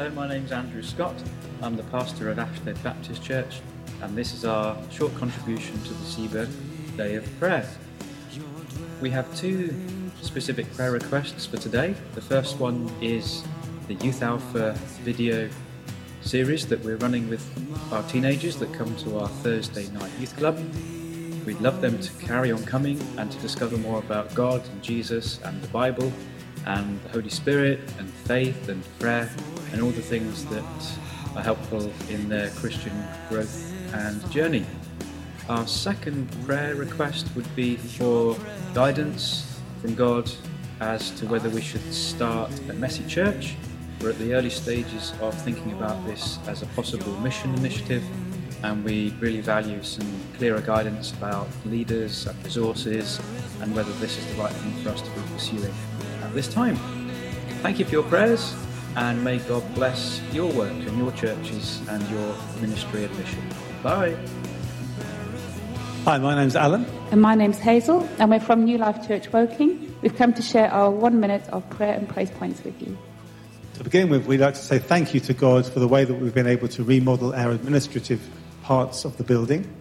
Hello, 0.08 0.26
my 0.26 0.34
name's 0.34 0.52
Andrew 0.52 0.82
Scott. 0.82 1.14
I'm 1.60 1.76
the 1.76 1.82
pastor 1.82 2.30
at 2.30 2.38
Ashtead 2.38 2.82
Baptist 2.82 3.22
Church, 3.22 3.60
and 4.00 4.16
this 4.16 4.32
is 4.32 4.42
our 4.46 4.74
short 4.90 5.14
contribution 5.16 5.74
to 5.82 5.92
the 5.92 6.04
Seaburg 6.06 6.48
Day 6.96 7.16
of 7.16 7.38
Prayer. 7.38 7.68
We 9.02 9.10
have 9.10 9.36
two 9.36 9.74
specific 10.22 10.72
prayer 10.72 10.92
requests 10.92 11.44
for 11.44 11.58
today. 11.58 11.94
The 12.14 12.22
first 12.22 12.58
one 12.58 12.90
is 13.02 13.44
the 13.86 13.96
Youth 13.96 14.22
Alpha 14.22 14.72
video 15.02 15.50
series 16.22 16.66
that 16.68 16.82
we're 16.82 16.96
running 16.96 17.28
with 17.28 17.46
our 17.92 18.02
teenagers 18.04 18.56
that 18.60 18.72
come 18.72 18.96
to 18.96 19.18
our 19.18 19.28
Thursday 19.28 19.88
night 19.88 20.10
youth 20.18 20.34
club. 20.38 20.58
We'd 21.44 21.60
love 21.60 21.82
them 21.82 21.98
to 21.98 22.12
carry 22.24 22.50
on 22.50 22.64
coming 22.64 22.98
and 23.18 23.30
to 23.30 23.38
discover 23.40 23.76
more 23.76 23.98
about 23.98 24.34
God 24.34 24.66
and 24.70 24.82
Jesus 24.82 25.38
and 25.44 25.60
the 25.60 25.68
Bible 25.68 26.10
and 26.64 26.98
the 27.02 27.10
Holy 27.10 27.28
Spirit 27.28 27.80
and 27.98 28.08
faith 28.08 28.70
and 28.70 28.82
prayer 28.98 29.28
and 29.72 29.82
all 29.82 29.90
the 29.90 30.02
things 30.02 30.44
that 30.46 30.64
are 31.36 31.42
helpful 31.42 31.90
in 32.08 32.28
their 32.28 32.50
Christian 32.50 32.92
growth 33.28 33.72
and 33.94 34.30
journey. 34.30 34.64
Our 35.48 35.66
second 35.66 36.30
prayer 36.44 36.74
request 36.74 37.28
would 37.34 37.54
be 37.56 37.76
for 37.76 38.36
guidance 38.74 39.60
from 39.80 39.94
God 39.94 40.30
as 40.80 41.10
to 41.12 41.26
whether 41.26 41.48
we 41.48 41.60
should 41.60 41.92
start 41.92 42.50
a 42.68 42.74
messy 42.74 43.04
church. 43.06 43.56
We're 44.00 44.10
at 44.10 44.18
the 44.18 44.34
early 44.34 44.50
stages 44.50 45.12
of 45.20 45.34
thinking 45.42 45.72
about 45.72 46.06
this 46.06 46.38
as 46.46 46.62
a 46.62 46.66
possible 46.66 47.12
mission 47.20 47.54
initiative, 47.54 48.04
and 48.62 48.84
we 48.84 49.10
really 49.20 49.40
value 49.40 49.82
some 49.82 50.06
clearer 50.36 50.60
guidance 50.60 51.12
about 51.12 51.48
leaders 51.64 52.26
and 52.26 52.44
resources 52.44 53.20
and 53.60 53.74
whether 53.74 53.92
this 53.94 54.18
is 54.18 54.26
the 54.26 54.42
right 54.42 54.52
thing 54.52 54.84
for 54.84 54.90
us 54.90 55.00
to 55.00 55.10
be 55.10 55.20
pursuing 55.32 55.74
at 56.22 56.32
this 56.34 56.46
time. 56.46 56.76
Thank 57.62 57.78
you 57.78 57.84
for 57.84 57.92
your 57.92 58.04
prayers, 58.04 58.54
and 58.98 59.22
may 59.22 59.38
God 59.38 59.62
bless 59.76 60.20
your 60.32 60.50
work 60.52 60.72
and 60.72 60.98
your 60.98 61.12
churches 61.12 61.80
and 61.88 62.02
your 62.10 62.34
ministry 62.60 63.04
and 63.04 63.16
mission. 63.16 63.42
Bye. 63.80 64.16
Hi, 66.04 66.18
my 66.18 66.34
name's 66.34 66.56
Alan. 66.56 66.84
And 67.12 67.22
my 67.22 67.36
name's 67.36 67.58
Hazel, 67.58 68.08
and 68.18 68.28
we're 68.28 68.40
from 68.40 68.64
New 68.64 68.76
Life 68.76 69.06
Church 69.06 69.32
Woking. 69.32 69.94
We've 70.02 70.16
come 70.16 70.32
to 70.34 70.42
share 70.42 70.68
our 70.72 70.90
one 70.90 71.20
minute 71.20 71.48
of 71.50 71.68
prayer 71.70 71.94
and 71.94 72.08
praise 72.08 72.30
points 72.30 72.64
with 72.64 72.80
you. 72.82 72.98
To 73.74 73.84
begin 73.84 74.08
with, 74.08 74.26
we'd 74.26 74.40
like 74.40 74.54
to 74.54 74.60
say 74.60 74.80
thank 74.80 75.14
you 75.14 75.20
to 75.20 75.32
God 75.32 75.64
for 75.64 75.78
the 75.78 75.86
way 75.86 76.04
that 76.04 76.14
we've 76.14 76.34
been 76.34 76.48
able 76.48 76.66
to 76.66 76.82
remodel 76.82 77.32
our 77.34 77.52
administrative 77.52 78.20
parts 78.64 79.04
of 79.04 79.16
the 79.16 79.22
building. 79.22 79.72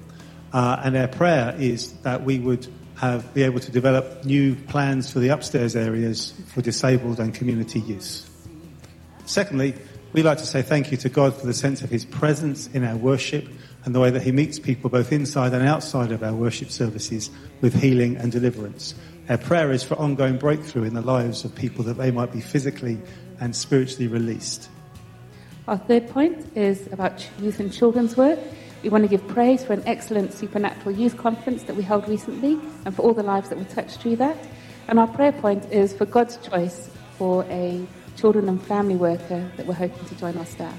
Uh, 0.54 0.80
and 0.84 0.96
our 0.96 1.08
prayer 1.08 1.56
is 1.58 1.94
that 2.04 2.24
we 2.24 2.38
would 2.38 2.68
have, 2.98 3.34
be 3.34 3.42
able 3.42 3.62
to 3.62 3.72
develop 3.72 4.26
new 4.26 4.54
plans 4.54 5.12
for 5.12 5.18
the 5.18 5.30
upstairs 5.30 5.76
areas 5.76 6.34
for 6.54 6.62
disabled 6.62 7.20
and 7.20 7.34
community 7.34 7.80
use. 7.80 8.27
Secondly, 9.28 9.76
we'd 10.14 10.24
like 10.24 10.38
to 10.38 10.46
say 10.46 10.62
thank 10.62 10.90
you 10.90 10.98
to 10.98 11.10
God 11.10 11.36
for 11.36 11.46
the 11.46 11.54
sense 11.54 11.82
of 11.82 11.90
His 11.90 12.06
presence 12.06 12.68
in 12.68 12.86
our 12.86 12.96
worship 12.96 13.46
and 13.84 13.94
the 13.94 14.00
way 14.00 14.10
that 14.10 14.22
He 14.22 14.32
meets 14.32 14.58
people 14.58 14.90
both 14.90 15.12
inside 15.12 15.54
and 15.54 15.68
outside 15.68 16.14
of 16.14 16.24
our 16.24 16.34
worship 16.34 16.72
services 16.72 17.30
with 17.60 17.74
healing 17.74 18.16
and 18.16 18.32
deliverance. 18.32 18.96
Our 19.28 19.38
prayer 19.38 19.74
is 19.74 19.84
for 19.84 19.96
ongoing 19.96 20.38
breakthrough 20.38 20.84
in 20.84 20.94
the 20.94 21.02
lives 21.02 21.44
of 21.44 21.54
people 21.54 21.84
that 21.84 21.96
they 21.98 22.10
might 22.10 22.32
be 22.32 22.40
physically 22.40 22.98
and 23.42 23.54
spiritually 23.54 24.08
released. 24.08 24.70
Our 25.68 25.78
third 25.78 26.08
point 26.10 26.56
is 26.56 26.88
about 26.94 27.28
youth 27.42 27.60
and 27.60 27.72
children's 27.72 28.16
work. 28.16 28.40
We 28.82 28.88
want 28.88 29.04
to 29.04 29.10
give 29.10 29.28
praise 29.28 29.66
for 29.66 29.74
an 29.74 29.84
excellent 29.86 30.32
supernatural 30.32 30.96
youth 30.96 31.18
conference 31.18 31.64
that 31.64 31.76
we 31.76 31.84
held 31.84 32.08
recently 32.08 32.58
and 32.86 32.96
for 32.96 33.02
all 33.02 33.14
the 33.14 33.24
lives 33.24 33.50
that 33.50 33.58
were 33.58 33.66
touched 33.66 34.00
through 34.00 34.16
that. 34.16 34.38
And 34.88 34.98
our 34.98 35.08
prayer 35.08 35.34
point 35.34 35.70
is 35.70 35.92
for 35.92 36.06
God's 36.06 36.38
choice 36.38 36.90
for 37.18 37.44
a 37.50 37.86
children 38.18 38.50
and 38.50 38.62
family 38.64 38.96
worker 38.96 39.50
that 39.56 39.66
we're 39.66 39.76
hoping 39.76 40.04
to 40.08 40.16
join 40.16 40.36
our 40.38 40.46
staff. 40.46 40.78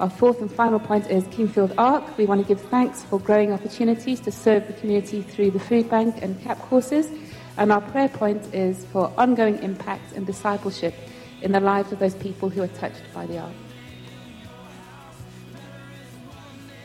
Our 0.00 0.10
fourth 0.10 0.40
and 0.40 0.50
final 0.50 0.78
point 0.78 1.10
is 1.10 1.24
Kingfield 1.24 1.74
Ark. 1.76 2.16
We 2.16 2.26
want 2.26 2.40
to 2.40 2.46
give 2.46 2.60
thanks 2.60 3.02
for 3.02 3.18
growing 3.18 3.52
opportunities 3.52 4.20
to 4.20 4.32
serve 4.32 4.66
the 4.66 4.72
community 4.74 5.22
through 5.22 5.50
the 5.50 5.60
food 5.60 5.90
bank 5.90 6.16
and 6.22 6.40
CAP 6.42 6.58
courses. 6.62 7.08
And 7.56 7.70
our 7.70 7.80
prayer 7.80 8.08
point 8.08 8.52
is 8.54 8.84
for 8.86 9.12
ongoing 9.16 9.62
impact 9.62 10.12
and 10.12 10.26
discipleship 10.26 10.94
in 11.42 11.52
the 11.52 11.60
lives 11.60 11.92
of 11.92 11.98
those 11.98 12.14
people 12.14 12.48
who 12.48 12.62
are 12.62 12.68
touched 12.68 13.02
by 13.12 13.26
the 13.26 13.38
ark. 13.38 13.52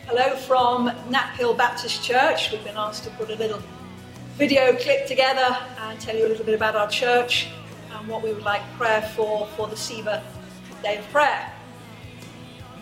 Hello 0.06 0.36
from 0.36 0.90
Knaphill 1.10 1.58
Baptist 1.58 2.04
Church. 2.04 2.52
We've 2.52 2.64
been 2.64 2.78
asked 2.78 3.04
to 3.04 3.12
put 3.12 3.30
a 3.30 3.36
little 3.36 3.62
video 4.38 4.76
clip 4.76 5.06
together 5.06 5.58
and 5.82 6.00
tell 6.00 6.16
you 6.16 6.26
a 6.26 6.30
little 6.30 6.46
bit 6.46 6.56
about 6.56 6.76
our 6.76 6.90
church 6.90 7.50
and 7.92 8.08
what 8.08 8.24
we 8.24 8.34
would 8.34 8.44
like 8.44 8.62
prayer 8.78 9.02
for 9.16 9.48
for 9.56 9.68
the 9.68 9.76
SIVA 9.76 10.24
Day 10.84 10.98
of 10.98 11.10
Prayer. 11.12 11.52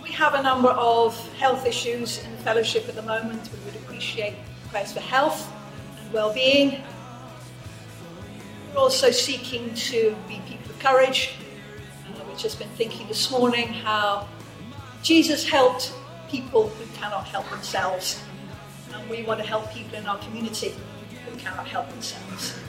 We 0.03 0.11
have 0.11 0.33
a 0.33 0.41
number 0.41 0.69
of 0.69 1.15
health 1.35 1.65
issues 1.65 2.23
in 2.23 2.31
the 2.31 2.37
fellowship 2.37 2.87
at 2.87 2.95
the 2.95 3.01
moment. 3.01 3.49
We 3.51 3.59
would 3.65 3.75
appreciate 3.75 4.35
prayers 4.69 4.93
for 4.93 4.99
health 4.99 5.51
and 5.99 6.13
well-being. 6.13 6.81
We're 8.73 8.79
also 8.79 9.11
seeking 9.11 9.73
to 9.73 10.15
be 10.27 10.41
people 10.47 10.71
of 10.71 10.79
courage. 10.79 11.35
Uh, 12.15 12.23
we've 12.27 12.37
just 12.37 12.59
been 12.59 12.69
thinking 12.69 13.07
this 13.07 13.31
morning 13.31 13.67
how 13.67 14.27
Jesus 15.03 15.47
helped 15.47 15.93
people 16.29 16.69
who 16.69 16.85
cannot 16.97 17.25
help 17.25 17.49
themselves. 17.49 18.21
And 18.93 19.09
we 19.09 19.23
want 19.23 19.39
to 19.39 19.45
help 19.45 19.71
people 19.71 19.97
in 19.97 20.05
our 20.05 20.17
community 20.19 20.75
who 21.29 21.37
cannot 21.37 21.67
help 21.67 21.89
themselves. 21.89 22.59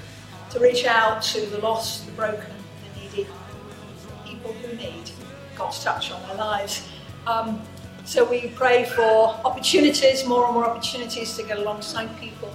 To 0.51 0.61
reach 0.61 0.87
out 0.87 1.23
to 1.23 1.41
the 1.47 1.59
lost, 1.59 2.07
the 2.07 2.13
broken, 2.13 2.41
the 2.41 3.01
needy, 3.01 3.27
people 4.25 4.53
who 4.55 4.75
need 4.77 5.11
God's 5.57 5.85
touch 5.85 6.11
on 6.11 6.23
their 6.27 6.37
lives. 6.37 6.89
Um, 7.27 7.61
so 8.07 8.25
we 8.25 8.49
pray 8.49 8.87
for 8.87 9.39
opportunities, 9.45 10.25
more 10.27 10.47
and 10.47 10.55
more 10.55 10.65
opportunities 10.65 11.37
to 11.37 11.43
get 11.43 11.59
alongside 11.59 12.09
people. 12.19 12.49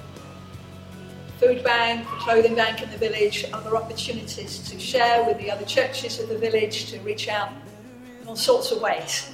Food 1.37 1.63
bank, 1.63 2.07
clothing 2.07 2.55
bank 2.55 2.81
in 2.81 2.89
the 2.89 2.97
village, 2.97 3.45
other 3.53 3.77
opportunities 3.77 4.57
to 4.69 4.79
share 4.79 5.23
with 5.25 5.37
the 5.37 5.51
other 5.51 5.65
churches 5.65 6.19
of 6.19 6.29
the 6.29 6.37
village, 6.37 6.89
to 6.91 6.99
reach 7.01 7.27
out 7.27 7.51
in 8.21 8.27
all 8.27 8.35
sorts 8.35 8.71
of 8.71 8.81
ways. 8.81 9.31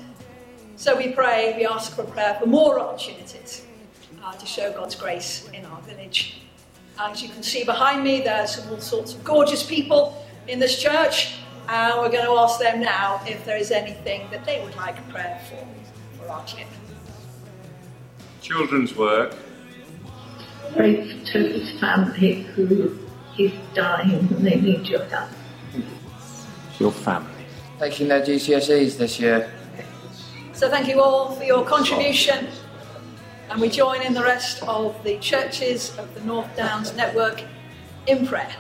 So 0.76 0.98
we 0.98 1.14
pray, 1.14 1.54
we 1.56 1.66
ask 1.66 1.96
for 1.96 2.04
prayer 2.04 2.36
for 2.40 2.46
more 2.46 2.80
opportunities 2.80 3.66
uh, 4.22 4.34
to 4.34 4.46
show 4.46 4.74
God's 4.74 4.96
grace 4.96 5.48
in 5.54 5.66
our 5.66 5.80
village. 5.84 6.42
As 7.02 7.24
you 7.24 7.30
can 7.30 7.42
see 7.44 7.64
behind 7.64 8.04
me, 8.04 8.20
there's 8.20 8.60
all 8.68 8.80
sorts 8.82 9.14
of 9.14 9.24
gorgeous 9.24 9.64
people 9.64 10.26
in 10.50 10.60
this 10.60 10.82
church. 10.82 11.36
And 11.70 11.98
we're 12.02 12.10
going 12.10 12.26
to 12.26 12.32
ask 12.32 12.60
them 12.60 12.82
now 12.82 13.22
if 13.26 13.46
there 13.46 13.56
is 13.56 13.72
anything 13.72 14.28
that 14.32 14.44
they 14.44 14.62
would 14.62 14.76
like 14.76 15.08
prayer 15.08 15.40
for, 15.48 15.66
for 16.18 16.30
our 16.30 16.44
clip. 16.46 16.68
Children's 18.42 18.98
work. 18.98 19.34
Pray 20.74 21.10
for 21.10 21.26
Toby's 21.26 21.80
family 21.80 22.42
who 22.42 23.00
is 23.38 23.54
dying 23.74 24.20
and 24.20 24.46
they 24.46 24.60
need 24.60 24.86
your 24.88 25.06
help. 25.06 25.30
Your 26.80 26.92
family. 26.92 27.46
Taking 27.80 28.10
their 28.10 28.22
GCSEs 28.22 28.98
this 28.98 29.20
year. 29.22 29.50
So 30.52 30.70
thank 30.70 30.90
you 30.90 31.02
all 31.02 31.32
for 31.32 31.46
your 31.46 31.66
contribution. 31.66 32.50
And 33.50 33.60
we 33.60 33.70
join 33.70 34.04
in 34.04 34.14
the 34.14 34.22
rest 34.22 34.62
of 34.64 35.04
the 35.04 35.18
churches 35.18 35.98
of 35.98 36.14
the 36.14 36.22
North 36.22 36.56
Downs 36.56 36.96
Network 36.96 37.44
in 38.06 38.28
prayer. 38.28 38.56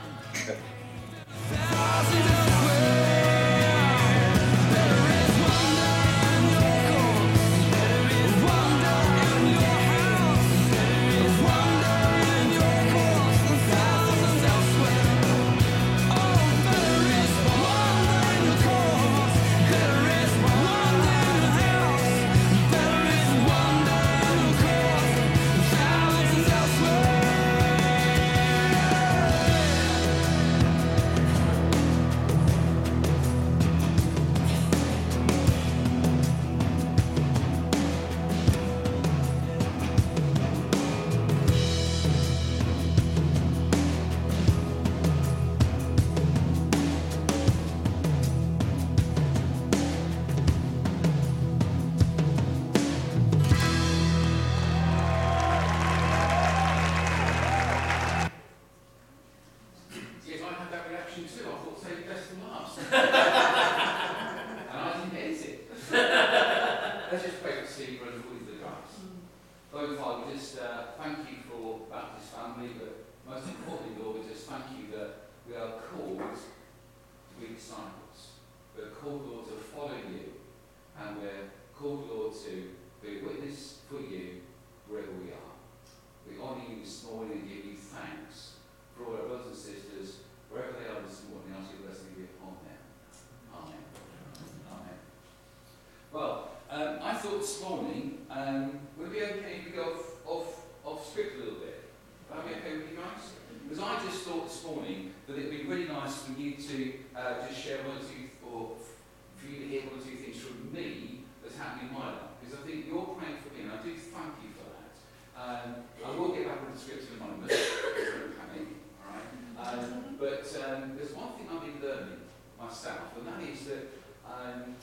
There's 120.97 121.13
one 121.13 121.33
thing 121.33 121.47
I've 121.51 121.61
been 121.61 121.81
learning 121.81 122.21
myself, 122.59 123.15
and 123.17 123.27
that 123.27 123.41
is 123.43 123.65
that 123.65 123.85
um, 124.25 124.75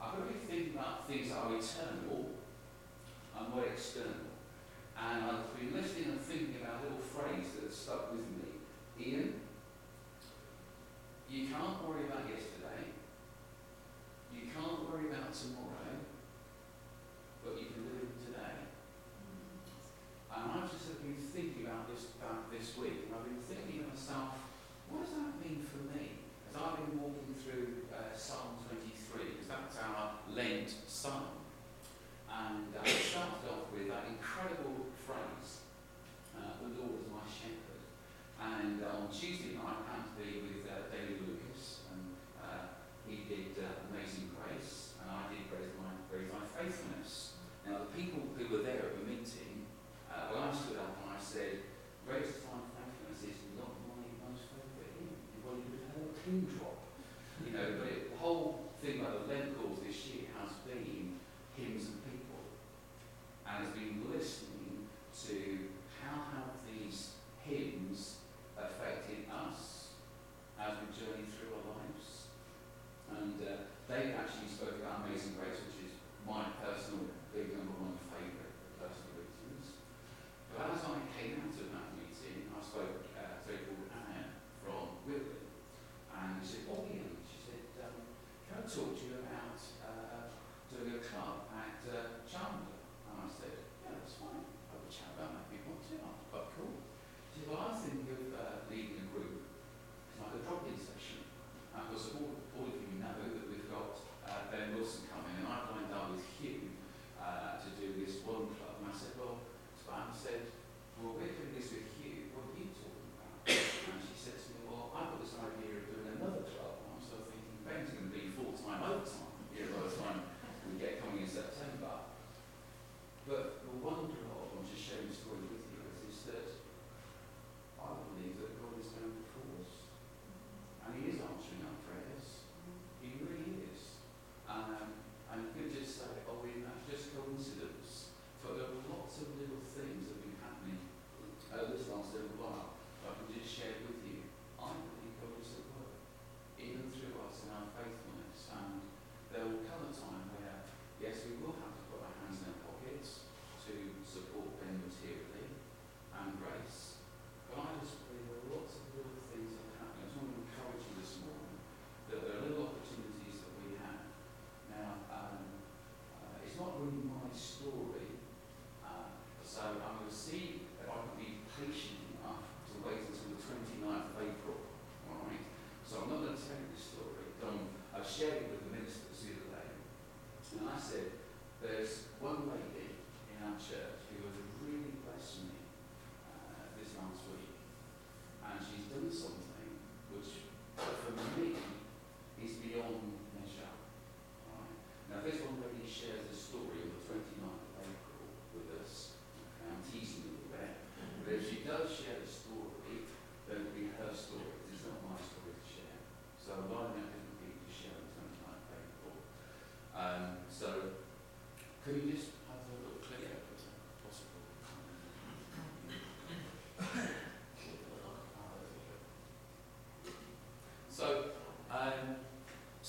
I've 0.00 0.12
got 0.12 0.28
to 0.28 0.32
be 0.32 0.40
thinking 0.46 0.74
about 0.74 1.08
things 1.08 1.28
that 1.30 1.38
are 1.38 1.54
eternal 1.54 2.30
and 3.38 3.54
not 3.54 3.66
external. 3.66 4.32
And 4.96 5.24
I've 5.24 5.58
been 5.58 5.74
listening 5.74 6.04
and 6.10 6.20
thinking 6.20 6.56
about 6.62 6.80
a 6.80 6.82
little 6.84 7.02
phrase 7.02 7.46
that 7.60 7.72
stuck 7.72 8.12
with 8.12 8.20
me. 8.20 8.62
Ian, 9.00 9.40
you 11.28 11.48
can't 11.48 11.82
worry 11.82 12.04
about 12.06 12.28
yesterday. 12.30 12.94
You 14.32 14.42
can't 14.54 14.88
worry 14.88 15.10
about 15.10 15.34
tomorrow. 15.34 15.73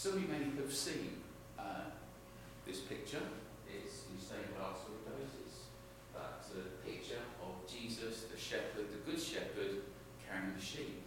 Some 0.06 0.18
of 0.18 0.22
you 0.22 0.28
may 0.28 0.62
have 0.62 0.72
seen 0.72 1.18
uh, 1.58 1.89
this 2.68 2.82
picture. 2.82 3.26
It's 3.68 4.03
we 4.14 4.22
stayed 4.22 4.53
last 4.62 4.86
week, 4.88 5.01
it's 5.41 5.66
that 6.14 6.45
uh, 6.45 6.62
picture 6.86 7.26
of 7.41 7.68
Jesus, 7.68 8.26
the 8.32 8.38
shepherd, 8.38 8.86
the 8.93 9.01
good 9.10 9.20
shepherd, 9.20 9.82
carrying 10.22 10.53
the 10.56 10.62
sheep. 10.62 11.05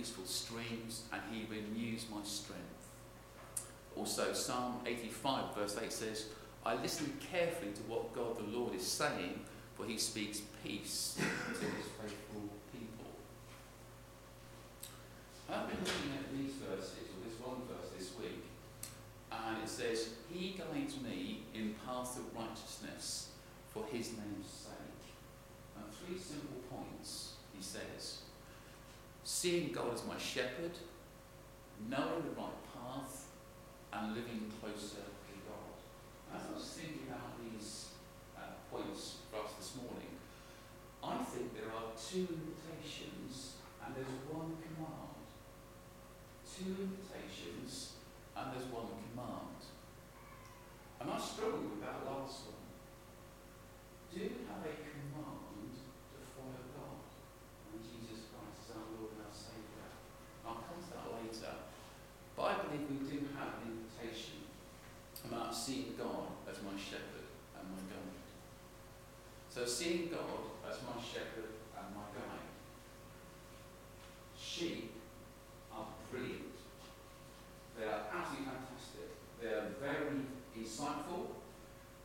peaceful 0.00 0.24
streams, 0.24 1.02
and 1.12 1.20
he 1.30 1.46
renews 1.50 2.06
my 2.10 2.22
strength. 2.24 2.64
Also, 3.94 4.32
Psalm 4.32 4.80
85, 4.86 5.54
verse 5.54 5.76
8 5.78 5.92
says, 5.92 6.26
I 6.64 6.74
listen 6.76 7.12
carefully 7.30 7.72
to 7.72 7.82
what 7.82 8.14
God 8.14 8.38
the 8.38 8.58
Lord 8.58 8.74
is 8.74 8.86
saying, 8.86 9.40
for 9.76 9.84
he 9.84 9.98
speaks 9.98 10.40
peace 10.64 11.16
to 11.18 11.22
his 11.52 11.86
faithful. 12.00 12.29
seeing 29.40 29.72
God 29.72 29.94
as 29.94 30.04
my 30.06 30.18
shepherd, 30.18 30.72
knowing 31.88 32.24
the 32.24 32.38
right 32.38 32.62
path, 32.74 33.24
and 33.90 34.14
living 34.14 34.52
closer 34.60 35.09
seeing 69.70 70.10
God 70.10 70.50
as 70.66 70.82
my 70.82 70.98
shepherd 70.98 71.62
and 71.78 71.94
my 71.94 72.10
guide. 72.10 72.50
Sheep 74.34 74.90
are 75.70 75.86
brilliant. 76.10 76.58
They 77.78 77.86
are 77.86 78.10
absolutely 78.10 78.50
fantastic. 78.50 79.14
They 79.38 79.54
are 79.54 79.70
very 79.78 80.26
insightful. 80.58 81.38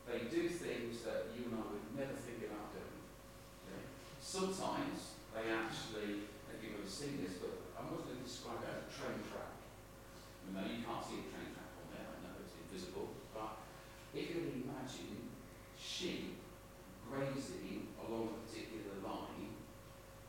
They 0.06 0.30
do 0.30 0.46
things 0.46 1.02
that 1.02 1.34
you 1.34 1.50
and 1.50 1.58
I 1.58 1.66
would 1.74 1.90
never 1.98 2.14
think 2.14 2.46
about 2.46 2.70
doing. 2.70 3.02
Okay? 3.66 3.82
Sometimes 4.22 5.18
they 5.34 5.50
actually, 5.50 6.30
if 6.54 6.62
you've 6.62 6.78
ever 6.78 6.86
seen 6.86 7.18
this, 7.18 7.42
but 7.42 7.74
I'm 7.74 7.90
always 7.90 8.06
going 8.06 8.22
to 8.22 8.30
describe 8.30 8.62
it 8.62 8.70
as 8.70 8.86
a 8.86 8.90
train 8.94 9.18
track. 9.26 9.58
Now, 10.54 10.62
you 10.62 10.86
can't 10.86 11.02
see 11.02 11.18
a 11.18 11.28
train 11.34 11.50
track 11.50 11.74
on 11.82 11.90
there, 11.90 12.06
I 12.06 12.16
know 12.22 12.38
it's 12.38 12.54
invisible, 12.54 13.10
but 13.34 13.66
if 14.14 14.30
you 14.30 14.46
can 14.54 14.70
imagine 14.70 15.34
sheep 15.74 16.35
grazing 17.16 17.96
along 17.96 18.28
a 18.28 18.38
particular 18.44 19.00
line, 19.00 19.56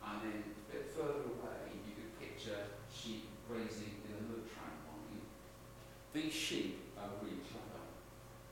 and 0.08 0.16
then 0.24 0.40
a 0.40 0.64
bit 0.72 0.88
further 0.96 1.36
away, 1.36 1.76
you 1.84 1.92
could 2.00 2.16
picture 2.16 2.80
sheep 2.88 3.28
grazing 3.44 4.00
in 4.08 4.16
another 4.16 4.48
track 4.48 4.88
line. 4.88 5.20
These 6.16 6.32
sheep 6.32 6.96
are 6.96 7.20
really 7.20 7.44
clever, 7.44 7.92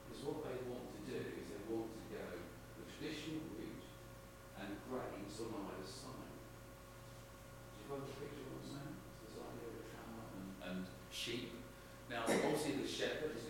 because 0.04 0.20
what 0.28 0.44
they 0.44 0.68
want 0.68 0.92
to 0.92 1.00
do 1.08 1.16
is 1.16 1.48
they 1.48 1.64
want 1.72 1.96
to 1.96 2.04
go 2.12 2.28
the 2.76 2.84
traditional 2.92 3.56
route 3.56 3.88
and 4.60 4.84
graze 4.92 5.40
on 5.40 5.56
either 5.56 5.88
side. 5.88 6.36
Do 6.36 7.76
you 7.80 7.88
want 7.88 8.04
a 8.04 8.20
picture 8.20 8.52
of 8.52 8.60
what's 8.60 8.76
now? 8.76 9.00
This 9.24 9.40
idea 9.40 9.64
of 9.64 9.80
a 9.80 9.84
tram 9.96 10.12
line 10.12 10.36
and, 10.36 10.52
and 10.60 10.80
sheep. 11.08 11.56
Now, 12.12 12.28
obviously 12.28 12.84
the 12.84 12.88
shepherd 12.88 13.32
is 13.40 13.45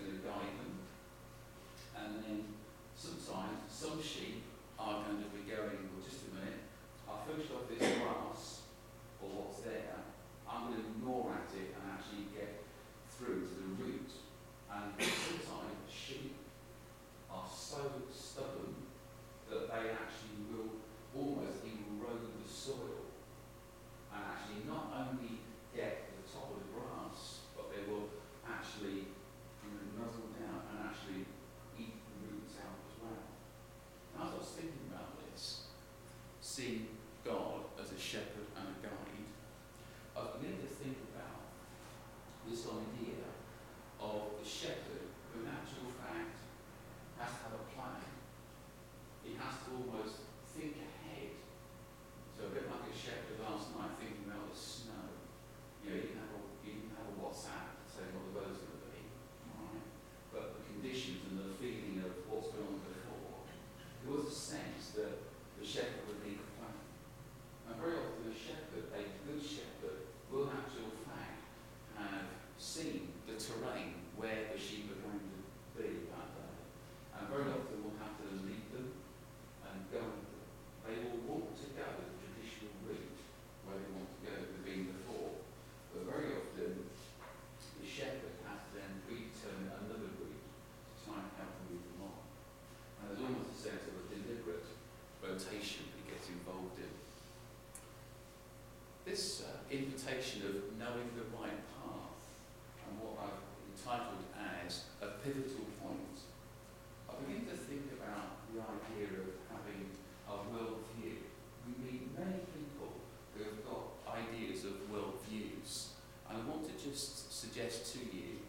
suggest 117.76 117.94
to 117.94 118.00
you 118.16 118.40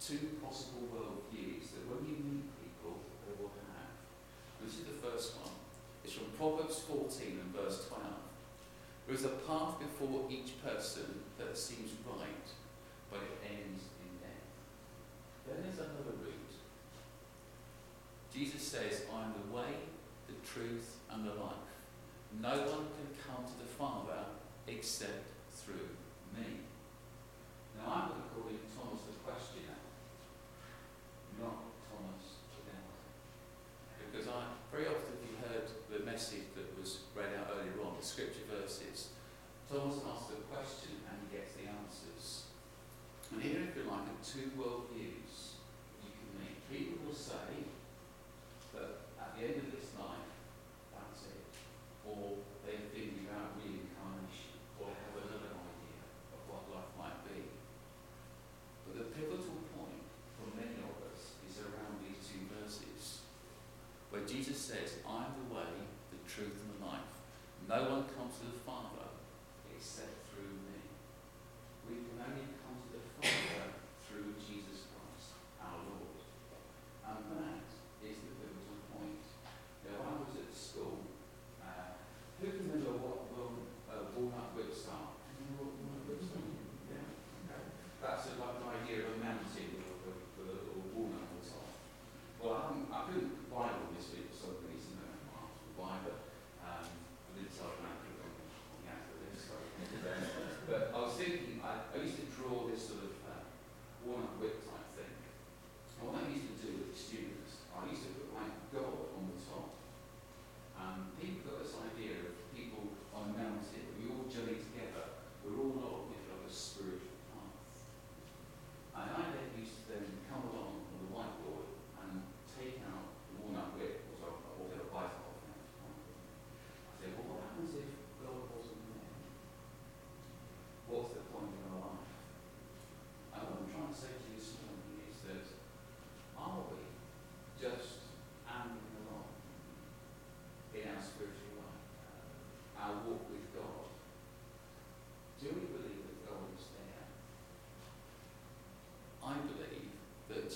two 0.00 0.36
possible 0.42 0.86
worldviews 0.92 1.72
that 1.74 1.82
when 1.90 2.06
you 2.06 2.16
meet 2.22 2.46
people, 2.62 3.00
they 3.26 3.34
will 3.40 3.50
have. 3.74 3.96
This 4.62 4.78
is 4.78 4.84
the 4.84 4.98
first 5.00 5.36
one. 5.40 5.54
It's 6.04 6.12
from 6.12 6.30
Proverbs 6.36 6.80
14 6.86 7.40
and 7.40 7.54
verse 7.54 7.86
12. 7.88 8.02
There 9.06 9.16
is 9.16 9.24
a 9.24 9.36
path 9.48 9.78
before 9.80 10.24
each 10.30 10.62
person 10.62 11.24
that 11.38 11.56
seems 11.56 11.90
right, 12.06 12.48
but 13.10 13.20
it 13.20 13.36
ends 13.48 13.84
Jesus 64.26 64.58
says, 64.58 64.94
I 65.06 65.24
am 65.24 65.32
the 65.48 65.54
way, 65.54 65.62
the 66.10 66.30
truth, 66.30 66.63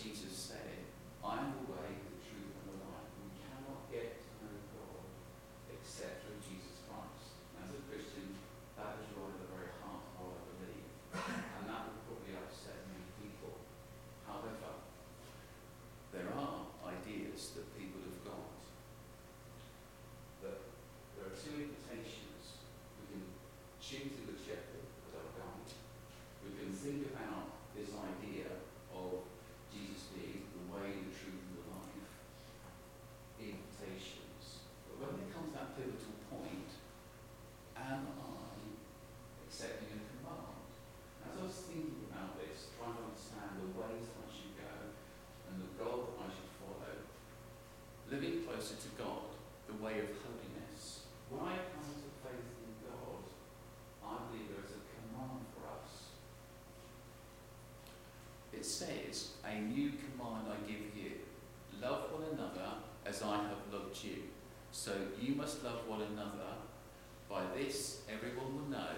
Jesus. 0.02 0.27
closer 48.68 48.88
to 48.88 49.02
God, 49.02 49.24
the 49.66 49.82
way 49.82 49.92
of 49.92 50.08
holiness. 50.20 51.00
When 51.30 51.40
I 51.40 51.56
come 51.72 51.88
to 51.88 52.10
faith 52.20 52.52
in 52.60 52.72
God, 52.84 53.24
I 54.04 54.28
believe 54.28 54.48
there 54.48 54.64
is 54.64 54.76
a 54.76 54.84
command 54.92 55.40
for 55.54 55.72
us. 55.72 56.12
It 58.52 58.64
says, 58.64 59.32
A 59.44 59.60
new 59.60 59.92
command 59.92 60.48
I 60.52 60.56
give 60.66 60.92
you 60.94 61.12
love 61.80 62.12
one 62.12 62.24
another 62.32 62.84
as 63.06 63.22
I 63.22 63.36
have 63.36 63.72
loved 63.72 64.04
you. 64.04 64.24
So 64.70 64.92
you 65.18 65.34
must 65.34 65.64
love 65.64 65.86
one 65.86 66.02
another. 66.02 66.60
By 67.30 67.44
this, 67.56 68.02
everyone 68.12 68.54
will 68.54 68.70
know 68.70 68.96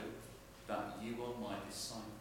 that 0.66 0.99
you 1.03 1.12
are 1.23 1.41
my 1.41 1.57
disciples 1.68 2.20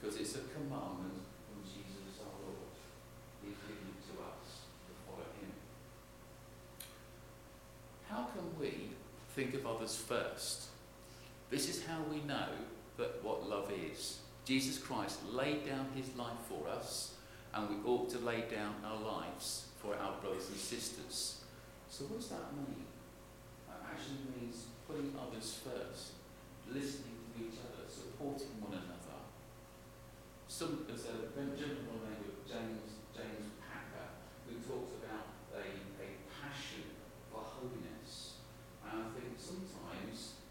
because 0.00 0.16
it's 0.16 0.34
a 0.34 0.40
commandment 0.54 1.20
from 1.46 1.62
Jesus 1.62 2.20
our 2.20 2.32
Lord. 2.46 2.72
He's 3.44 3.56
given 3.68 3.92
it 3.92 4.00
to 4.08 4.22
us 4.22 4.64
to 4.86 4.92
follow 5.06 5.28
him. 5.38 5.52
How 8.08 8.28
can 8.32 8.58
we 8.58 8.90
think 9.34 9.54
of 9.54 9.66
others 9.66 9.96
first? 9.96 10.68
This 11.50 11.68
is 11.68 11.84
how 11.84 11.98
we 12.10 12.20
know 12.22 12.48
that 12.96 13.22
what 13.22 13.48
love 13.48 13.70
is. 13.72 14.20
Jesus 14.44 14.78
Christ 14.78 15.18
laid 15.30 15.66
down 15.66 15.88
his 15.94 16.16
life 16.16 16.40
for 16.48 16.68
us, 16.68 17.14
and 17.52 17.68
we 17.68 17.76
ought 17.88 18.08
to 18.10 18.18
lay 18.18 18.42
down 18.50 18.74
our 18.84 19.00
lives 19.00 19.66
for 19.82 19.94
our 19.96 20.14
brothers 20.20 20.48
and 20.48 20.56
sisters. 20.56 21.42
So, 21.88 22.04
what 22.04 22.20
does 22.20 22.28
that 22.28 22.54
mean? 22.54 22.84
That 23.68 23.82
actually 23.92 24.22
means 24.38 24.64
putting 24.86 25.12
others 25.18 25.58
first, 25.64 26.12
listening 26.68 27.18
to 27.34 27.44
each 27.44 27.58
other, 27.58 27.88
supporting 27.88 28.60
one 28.60 28.72
another 28.72 28.99
some, 30.50 30.82
there's 30.82 31.06
a 31.06 31.30
gentleman 31.54 32.02
named 32.10 32.42
James, 32.42 32.98
James 33.14 33.54
Packer 33.62 34.18
who 34.50 34.58
talks 34.58 34.98
about 34.98 35.38
a, 35.54 35.62
a 35.62 36.08
passion 36.26 36.90
for 37.30 37.38
holiness. 37.38 38.42
And 38.82 38.98
I 38.98 39.06
think 39.14 39.38
sometimes, 39.38 40.42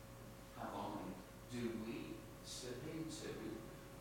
how 0.55 0.71
often 0.71 1.19
do 1.51 1.83
we 1.83 2.15
slip 2.47 2.79
into 2.87 3.27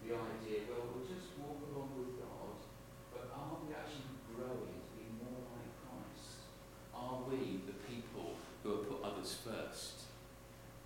the 0.07 0.15
idea, 0.15 0.71
well, 0.71 0.87
we'll 0.95 1.03
just 1.03 1.35
walk 1.35 1.67
along 1.67 1.91
with 1.99 2.23
God, 2.23 2.63
but 3.11 3.35
are 3.35 3.59
we 3.59 3.75
actually 3.75 4.23
growing 4.31 4.79
to 4.79 4.91
be 4.95 5.11
more 5.19 5.51
like 5.51 5.75
Christ? 5.83 6.47
Are 6.95 7.27
we 7.27 7.67
the 7.67 7.75
people 7.75 8.39
who 8.63 8.71
have 8.71 8.87
put 8.87 9.03
others 9.03 9.35
first? 9.43 10.07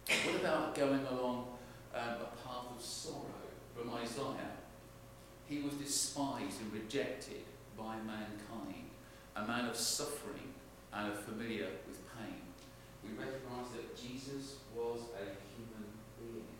What 0.08 0.40
about 0.40 0.74
going 0.74 1.04
along 1.04 1.60
um, 1.94 2.16
a 2.16 2.32
path 2.32 2.72
of 2.72 2.80
sorrow 2.80 3.52
from 3.76 3.92
Isaiah? 3.92 4.61
He 5.52 5.60
was 5.60 5.74
despised 5.74 6.64
and 6.64 6.72
rejected 6.72 7.44
by 7.76 7.96
mankind, 8.08 8.88
a 9.36 9.44
man 9.44 9.68
of 9.68 9.76
suffering 9.76 10.48
and 10.90 11.12
familiar 11.12 11.68
with 11.86 12.00
pain. 12.16 12.40
We 13.04 13.12
recognize 13.12 13.68
that 13.76 13.92
Jesus 13.92 14.64
was 14.72 15.12
a 15.12 15.28
human 15.52 15.92
being. 16.16 16.56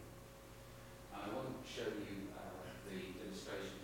and 1.09 1.22
I 1.24 1.32
want 1.32 1.57
to 1.57 1.64
show 1.64 1.88
you 1.88 2.36
uh, 2.36 2.68
the 2.84 3.16
illustration 3.24 3.80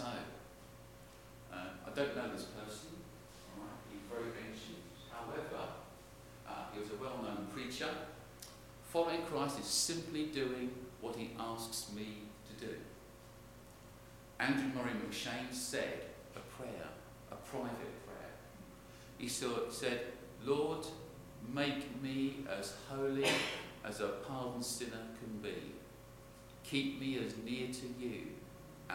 So, 0.00 0.06
uh, 1.52 1.56
I 1.86 1.90
don't 1.94 2.16
know 2.16 2.32
this 2.32 2.44
person. 2.44 2.88
He's 3.90 4.00
very 4.08 4.30
ancient. 4.48 4.78
However, 5.12 5.68
uh, 6.48 6.52
he 6.72 6.80
was 6.80 6.88
a 6.88 7.02
well-known 7.02 7.48
preacher. 7.52 7.90
Following 8.88 9.20
Christ 9.30 9.60
is 9.60 9.66
simply 9.66 10.26
doing 10.26 10.70
what 11.02 11.16
he 11.16 11.32
asks 11.38 11.92
me 11.94 12.22
to 12.48 12.66
do. 12.66 12.72
Andrew 14.38 14.70
Murray 14.74 14.92
M'Cheyne 15.06 15.52
said 15.52 16.06
a 16.34 16.40
prayer, 16.56 16.88
a 17.30 17.36
private 17.36 18.06
prayer. 18.06 18.32
He 19.18 19.28
said, 19.28 20.00
Lord, 20.46 20.86
make 21.52 22.02
me 22.02 22.36
as 22.48 22.72
holy 22.88 23.28
as 23.84 24.00
a 24.00 24.08
pardoned 24.26 24.64
sinner 24.64 25.08
can 25.20 25.42
be. 25.42 25.74
Keep 26.64 27.00
me 27.00 27.18
as 27.18 27.34
near 27.44 27.66
to 27.66 28.02
you 28.02 28.39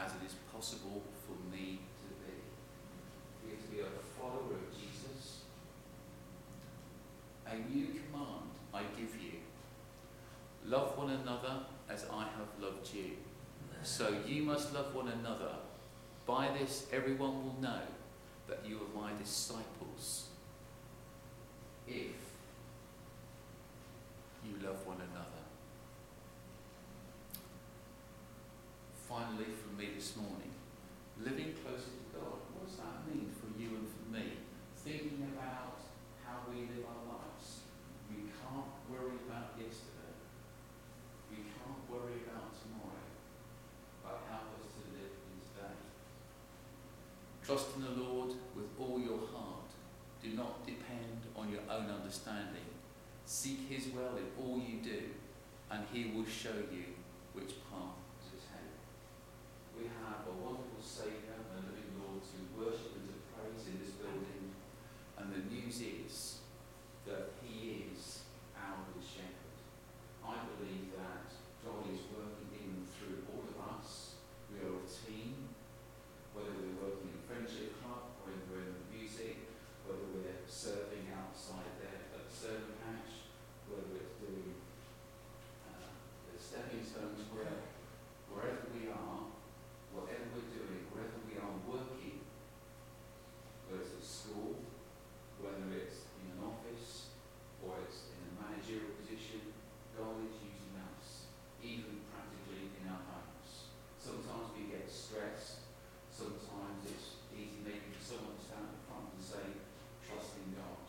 as 0.03 0.11
it 0.11 0.25
is 0.25 0.35
possible 0.51 1.01
for 1.25 1.35
me 1.55 1.79
to 2.01 2.09
be. 2.23 2.33
We 3.45 3.55
to 3.55 3.67
be 3.71 3.79
a 3.79 4.19
follower 4.19 4.55
of 4.55 4.71
Jesus. 4.73 5.41
A 7.47 7.55
new 7.55 7.87
command 7.87 8.49
I 8.73 8.81
give 8.97 9.15
you. 9.21 9.39
Love 10.65 10.97
one 10.97 11.11
another 11.11 11.59
as 11.89 12.05
I 12.11 12.23
have 12.23 12.49
loved 12.59 12.93
you. 12.93 13.11
So 13.83 14.15
you 14.25 14.43
must 14.43 14.73
love 14.73 14.95
one 14.95 15.09
another. 15.09 15.53
By 16.25 16.49
this 16.57 16.87
everyone 16.91 17.43
will 17.43 17.61
know 17.61 17.81
that 18.47 18.59
you 18.67 18.77
are 18.77 19.01
my 19.01 19.11
disciples. 19.21 20.29
If 21.87 22.15
you 24.43 24.53
love 24.63 24.85
one 24.85 24.97
another. 24.97 25.43
Finally, 29.07 29.45
me 29.77 29.89
this 29.95 30.15
morning, 30.15 30.55
living 31.19 31.51
closer 31.59 31.91
to 31.91 32.03
God. 32.15 32.39
What 32.55 32.63
does 32.63 32.79
that 32.79 33.03
mean 33.11 33.27
for 33.35 33.51
you 33.59 33.75
and 33.75 33.87
for 33.91 34.07
me? 34.07 34.39
Thinking 34.79 35.27
about 35.35 35.83
how 36.23 36.47
we 36.47 36.63
live 36.71 36.87
our 36.87 37.19
lives. 37.19 37.67
We 38.07 38.31
can't 38.31 38.71
worry 38.87 39.19
about 39.27 39.59
yesterday. 39.59 40.15
We 41.27 41.43
can't 41.43 41.83
worry 41.91 42.23
about 42.23 42.55
tomorrow. 42.55 43.03
But 43.99 44.23
help 44.31 44.55
us 44.55 44.71
to 44.79 44.81
live 44.95 45.11
in 45.11 45.43
today. 45.43 45.75
Trust 47.43 47.75
in 47.75 47.83
the 47.83 47.99
Lord 47.99 48.31
with 48.55 48.71
all 48.79 48.95
your 48.95 49.27
heart. 49.27 49.75
Do 50.23 50.31
not 50.39 50.65
depend 50.65 51.27
on 51.35 51.51
your 51.51 51.67
own 51.67 51.91
understanding. 51.91 52.71
Seek 53.25 53.67
his 53.67 53.91
will 53.91 54.15
in 54.15 54.31
all 54.39 54.55
you 54.55 54.79
do, 54.79 55.11
and 55.69 55.83
he 55.91 56.15
will 56.15 56.25
show 56.25 56.63
you 56.71 56.95
which 57.33 57.59
path 57.67 57.99
to 58.31 58.37
take. 58.39 58.77
We 59.75 59.91
have 60.07 60.23
a 60.23 60.33
wonderful 60.39 60.79
Saviour 60.79 61.35
and 61.35 61.59
a 61.59 61.61
living 61.67 61.99
Lord 61.99 62.23
to 62.23 62.39
worship 62.55 62.95
and 62.95 63.11
to 63.11 63.17
praise 63.33 63.65
in 63.67 63.81
this 63.83 63.97
building. 63.99 64.55
And 65.19 65.33
the 65.35 65.43
news 65.51 65.83
is 65.83 66.39
that 67.03 67.35
He 67.43 67.91
is 67.91 68.23
our 68.55 68.87
good 68.93 69.03
shepherd. 69.03 69.57
I 70.23 70.47
believe 70.55 70.95
that 70.95 71.27
God 71.59 71.91
is 71.91 72.07
working 72.07 72.55
in 72.55 72.71
and 72.71 72.87
through 72.87 73.27
all 73.35 73.43
of 73.43 73.57
us. 73.75 74.15
We 74.47 74.63
are 74.63 74.79
a 74.79 74.87
team, 74.87 75.51
whether 76.31 76.55
we're 76.55 76.79
working 76.79 77.11
in 77.11 77.19
a 77.19 77.25
friendship 77.27 77.75
club, 77.83 78.15
or 78.21 78.31
whether 78.31 78.45
we're 78.47 78.69
in 78.71 78.79
music, 78.95 79.49
whether 79.83 80.07
we're 80.07 80.39
serving 80.47 81.11
outside 81.11 81.67
there 81.83 81.99
at 82.15 82.23
the 82.23 82.31
servant 82.31 82.79
patch, 82.79 83.27
whether 83.67 83.91
it's 83.99 84.15
doing 84.23 84.55
uh, 85.67 85.91
the 86.31 86.39
stepping 86.39 86.79
stones, 86.79 87.27
wherever, 87.27 87.67
wherever 88.31 88.71
we 88.71 88.87
are, 88.87 89.35
whatever 89.93 90.27
we're 90.35 90.51
doing, 90.51 90.83
wherever 90.91 91.17
we 91.23 91.39
are 91.39 91.55
working, 91.63 92.19
whether 93.69 93.79
it's 93.81 93.95
at 93.95 94.03
school, 94.03 94.59
whether 95.39 95.71
it's 95.71 96.11
in 96.19 96.35
an 96.35 96.41
office, 96.43 97.15
or 97.63 97.79
it's 97.79 98.11
in 98.11 98.19
a 98.27 98.33
managerial 98.35 98.91
position, 98.99 99.55
God 99.95 100.19
is 100.27 100.35
using 100.43 100.75
us, 100.91 101.31
even 101.63 102.03
practically 102.11 102.75
in 102.75 102.91
our 102.91 103.03
homes. 103.07 103.71
Sometimes 103.95 104.51
we 104.53 104.67
get 104.67 104.85
stressed, 104.91 105.63
sometimes 106.11 106.83
it's 106.85 107.23
easy 107.31 107.63
maybe 107.63 107.87
for 107.95 108.03
someone 108.03 108.35
to 108.35 108.43
stand 108.43 108.67
up 108.67 108.79
front 108.85 109.07
and 109.15 109.23
say, 109.23 109.45
trust 110.03 110.35
in 110.43 110.59
God. 110.59 110.83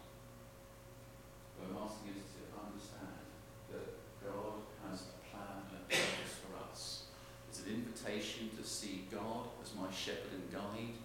But 1.54 1.70
I'm 1.70 1.78
asking 1.78 2.18
us 2.18 2.26
to 2.36 2.42
understand 2.58 3.22
that 3.70 3.86
God 4.20 4.66
has 4.90 5.14
a 5.14 5.18
plan 5.30 5.62
and 5.70 5.78
a 5.78 5.84
purpose 5.88 6.34
for 6.42 6.52
us. 6.58 7.08
It's 7.48 7.64
an 7.64 7.72
invitation 7.72 8.50
to 8.58 8.62
see 8.62 9.08
God 9.10 9.48
as 9.62 9.72
my 9.74 9.88
shepherd 9.90 10.36
and 10.36 10.52
guide. 10.52 11.00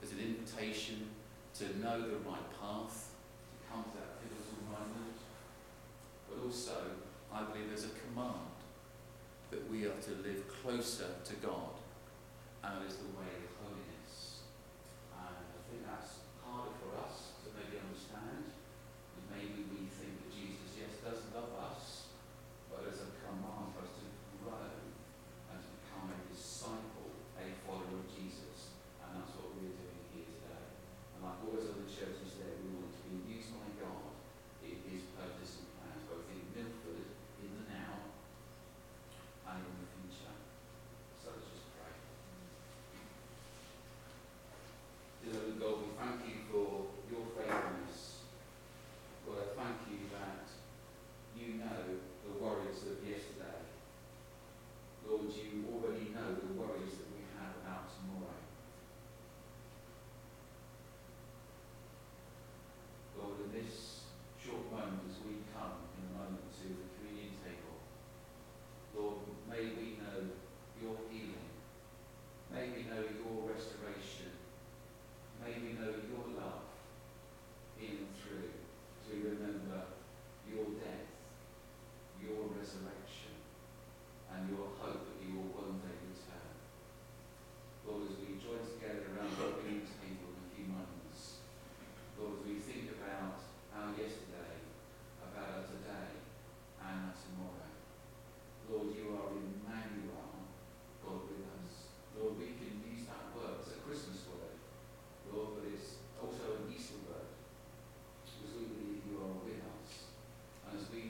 There's 0.00 0.12
an 0.12 0.24
invitation 0.24 1.12
to 1.60 1.64
know 1.98 2.08
the 2.08 2.28
right 2.28 2.50
path, 2.60 3.14
to 3.54 3.58
come 3.70 3.84
to 3.84 3.98
that 3.98 4.18
pivotal 4.18 4.58
moment. 4.66 5.18
But 6.28 6.44
also, 6.44 6.98
I 7.32 7.42
believe 7.44 7.68
there's 7.68 7.84
a 7.84 7.94
command 8.10 8.50
that 9.50 9.70
we 9.70 9.84
are 9.86 9.94
to 9.94 10.10
live 10.26 10.42
closer 10.62 11.06
to 11.24 11.34
God, 11.34 11.78
and 12.64 12.82
it 12.82 12.88
is 12.88 12.96
the 12.96 13.14
way 13.14 13.43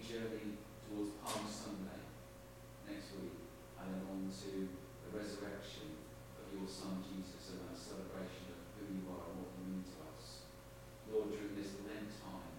journey 0.01 0.57
towards 0.80 1.12
Palm 1.20 1.45
Sunday 1.45 2.01
next 2.89 3.12
week, 3.20 3.37
and 3.76 3.93
then 3.93 4.01
on 4.09 4.24
to 4.32 4.53
the 5.05 5.11
resurrection 5.12 5.93
of 6.41 6.49
your 6.57 6.64
Son 6.64 7.05
Jesus 7.05 7.53
and 7.53 7.68
our 7.68 7.76
celebration 7.76 8.49
of 8.49 8.61
who 8.80 8.89
you 8.89 9.05
are 9.12 9.28
and 9.28 9.45
what 9.45 9.53
you 9.61 9.64
mean 9.68 9.85
to 9.85 9.97
us. 10.09 10.49
Lord, 11.12 11.37
during 11.37 11.53
this 11.53 11.76
Lent 11.85 12.09
time, 12.16 12.57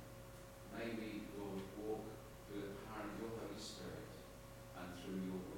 may 0.77 0.93
we, 1.01 1.25
Lord, 1.33 1.65
walk 1.81 2.05
through 2.45 2.61
the 2.61 2.77
power 2.85 3.09
of 3.09 3.17
your 3.17 3.33
Holy 3.41 3.57
Spirit 3.57 4.05
and 4.77 4.93
through 5.01 5.25
your 5.25 5.54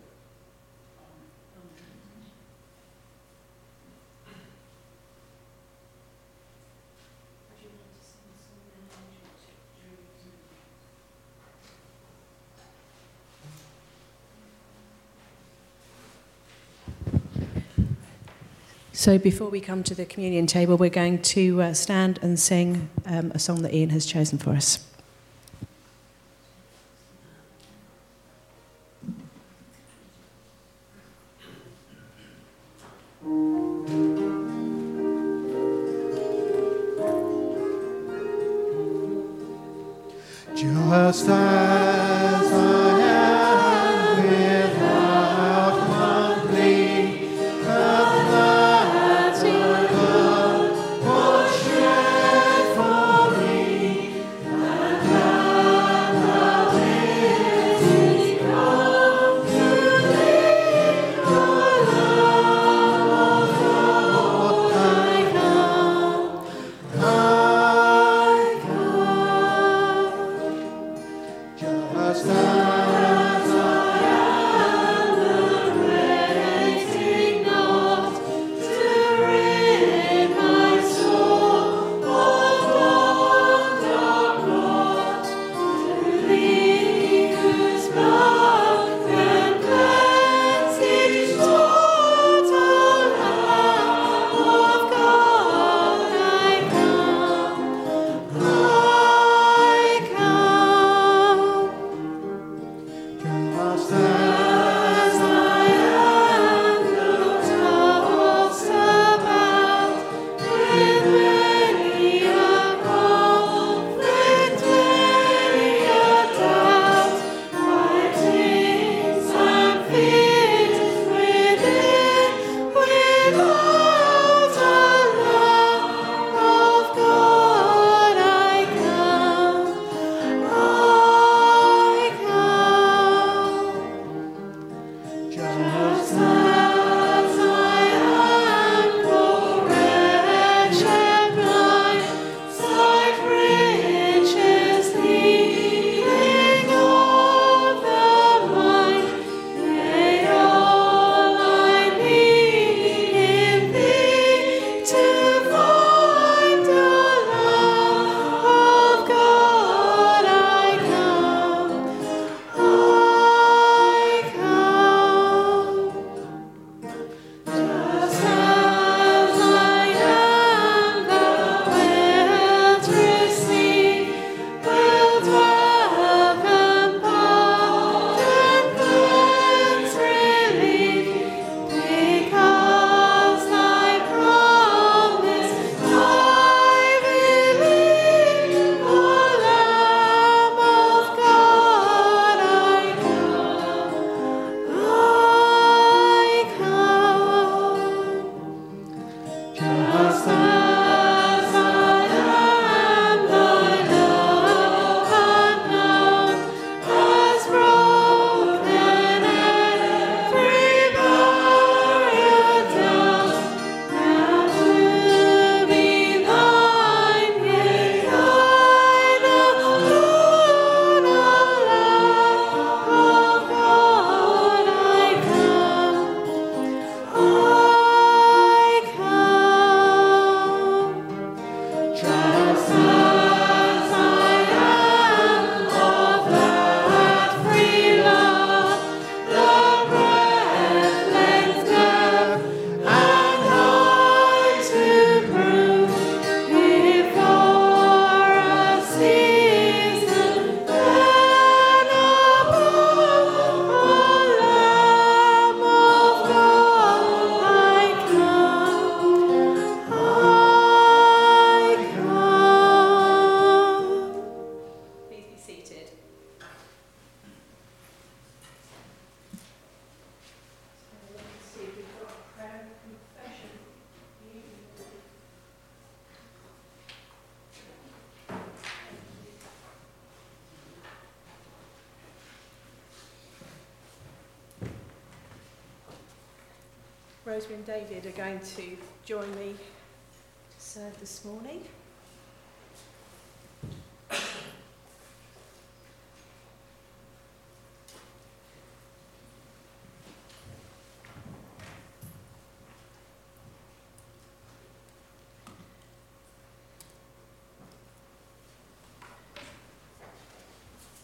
So 18.97 19.19
before 19.19 19.49
we 19.49 19.61
come 19.61 19.83
to 19.83 19.93
the 19.93 20.05
communion 20.05 20.47
table, 20.47 20.75
we're 20.75 20.89
going 20.89 21.21
to 21.21 21.61
uh, 21.61 21.73
stand 21.75 22.17
and 22.23 22.39
sing 22.39 22.89
um, 23.05 23.29
a 23.35 23.37
song 23.37 23.61
that 23.61 23.71
Ian 23.71 23.91
has 23.91 24.07
chosen 24.07 24.39
for 24.39 24.49
us. 24.49 24.83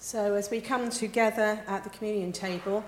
So 0.04 0.36
as 0.36 0.52
we 0.52 0.60
come 0.60 0.90
together 0.90 1.64
at 1.66 1.86
the 1.86 1.90
communion 1.90 2.34
table, 2.34 2.84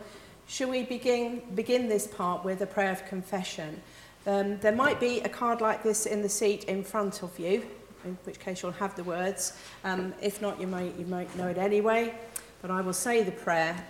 should 0.48 0.68
we 0.68 0.84
begin, 0.84 1.42
begin 1.56 1.88
this 1.88 2.08
part 2.08 2.44
with 2.44 2.60
a 2.60 2.66
prayer 2.66 2.92
of 2.92 3.06
confession? 3.06 3.82
Um, 4.28 4.60
there 4.60 4.76
might 4.76 5.00
be 5.00 5.22
a 5.22 5.30
card 5.30 5.62
like 5.62 5.82
this 5.82 6.06
in 6.06 6.22
the 6.22 6.28
seat 6.28 6.66
in 6.66 6.84
front 6.84 7.24
of 7.24 7.40
you, 7.40 7.66
in 8.04 8.18
which 8.26 8.38
case 8.38 8.62
you'll 8.62 8.74
have 8.74 8.98
the 8.98 9.06
words. 9.06 9.58
Um, 9.86 10.14
if 10.22 10.42
not, 10.42 10.60
you 10.60 10.68
might, 10.68 10.94
you 11.00 11.06
might 11.06 11.34
know 11.38 11.48
it 11.48 11.58
anyway. 11.58 12.14
But 12.62 12.70
I 12.70 12.82
will 12.82 12.92
say 12.92 13.24
the 13.24 13.32
prayer 13.32 13.82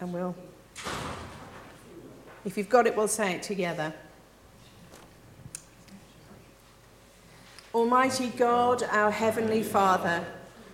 and 0.00 0.10
we'll. 0.10 0.34
If 2.46 2.56
you've 2.56 2.70
got 2.70 2.86
it, 2.86 2.96
we'll 2.96 3.06
say 3.06 3.34
it 3.34 3.42
together. 3.42 3.92
Almighty 7.74 8.28
God, 8.28 8.82
our 8.84 9.10
Heavenly 9.10 9.62
Father, 9.62 10.24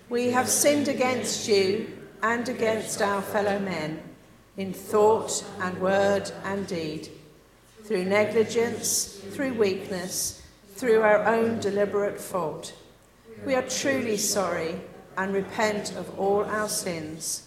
we 0.09 0.31
have 0.31 0.49
sinned 0.49 0.89
against 0.89 1.49
you 1.49 1.87
and 2.23 2.49
against 2.49 3.03
our 3.03 3.21
fellow 3.21 3.59
men 3.59 4.01
in 4.57 4.73
thought 4.73 5.45
and 5.61 5.79
word 5.81 6.31
and 6.45 6.67
deed, 6.67 7.09
through 7.85 8.05
negligence, 8.05 9.21
through 9.33 9.53
weakness, 9.55 10.43
through 10.75 11.03
our 11.03 11.25
own 11.27 11.61
deliberate 11.61 12.19
fault. 12.21 12.73
We 13.45 13.55
are 13.55 13.63
truly 13.63 14.17
sorry 14.17 14.81
and 15.17 15.33
repent 15.35 15.95
of 15.95 16.19
all 16.19 16.45
our 16.45 16.69
sins. 16.69 17.47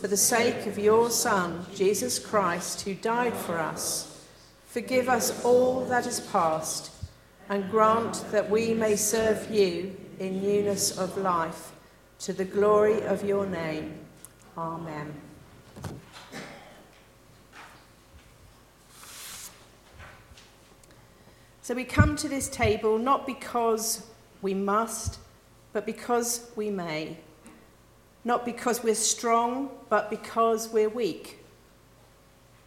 For 0.00 0.08
the 0.08 0.16
sake 0.16 0.66
of 0.66 0.78
your 0.78 1.10
Son, 1.10 1.64
Jesus 1.74 2.18
Christ, 2.18 2.82
who 2.82 2.94
died 2.94 3.34
for 3.34 3.58
us, 3.58 4.22
forgive 4.66 5.08
us 5.08 5.42
all 5.44 5.86
that 5.86 6.06
is 6.06 6.20
past 6.20 6.92
and 7.48 7.70
grant 7.70 8.24
that 8.30 8.50
we 8.50 8.74
may 8.74 8.96
serve 8.96 9.50
you 9.50 9.96
in 10.20 10.42
newness 10.42 10.96
of 10.98 11.16
life 11.16 11.72
to 12.26 12.32
the 12.32 12.44
glory 12.44 13.00
of 13.02 13.24
your 13.24 13.46
name. 13.46 13.96
Amen. 14.58 15.14
So 21.62 21.72
we 21.72 21.84
come 21.84 22.16
to 22.16 22.28
this 22.28 22.48
table 22.48 22.98
not 22.98 23.28
because 23.28 24.04
we 24.42 24.54
must, 24.54 25.20
but 25.72 25.86
because 25.86 26.50
we 26.56 26.68
may. 26.68 27.16
Not 28.24 28.44
because 28.44 28.82
we're 28.82 28.96
strong, 28.96 29.70
but 29.88 30.10
because 30.10 30.68
we're 30.70 30.88
weak. 30.88 31.38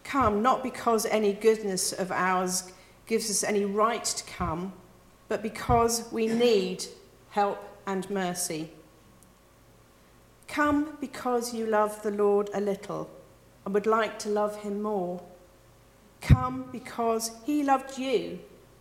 Come 0.04 0.40
not 0.40 0.62
because 0.62 1.04
any 1.04 1.34
goodness 1.34 1.92
of 1.92 2.10
ours 2.10 2.72
gives 3.06 3.28
us 3.28 3.44
any 3.44 3.66
right 3.66 4.06
to 4.06 4.24
come, 4.24 4.72
but 5.28 5.42
because 5.42 6.10
we 6.10 6.28
need 6.28 6.86
help 7.28 7.62
and 7.86 8.08
mercy. 8.08 8.70
Come 10.50 10.98
because 11.00 11.54
you 11.54 11.64
love 11.64 12.02
the 12.02 12.10
Lord 12.10 12.50
a 12.52 12.60
little 12.60 13.08
and 13.64 13.72
would 13.72 13.86
like 13.86 14.18
to 14.18 14.28
love 14.28 14.62
him 14.62 14.82
more. 14.82 15.22
Come 16.20 16.68
because 16.72 17.30
he 17.46 17.62
loved 17.62 17.98
you 17.98 18.40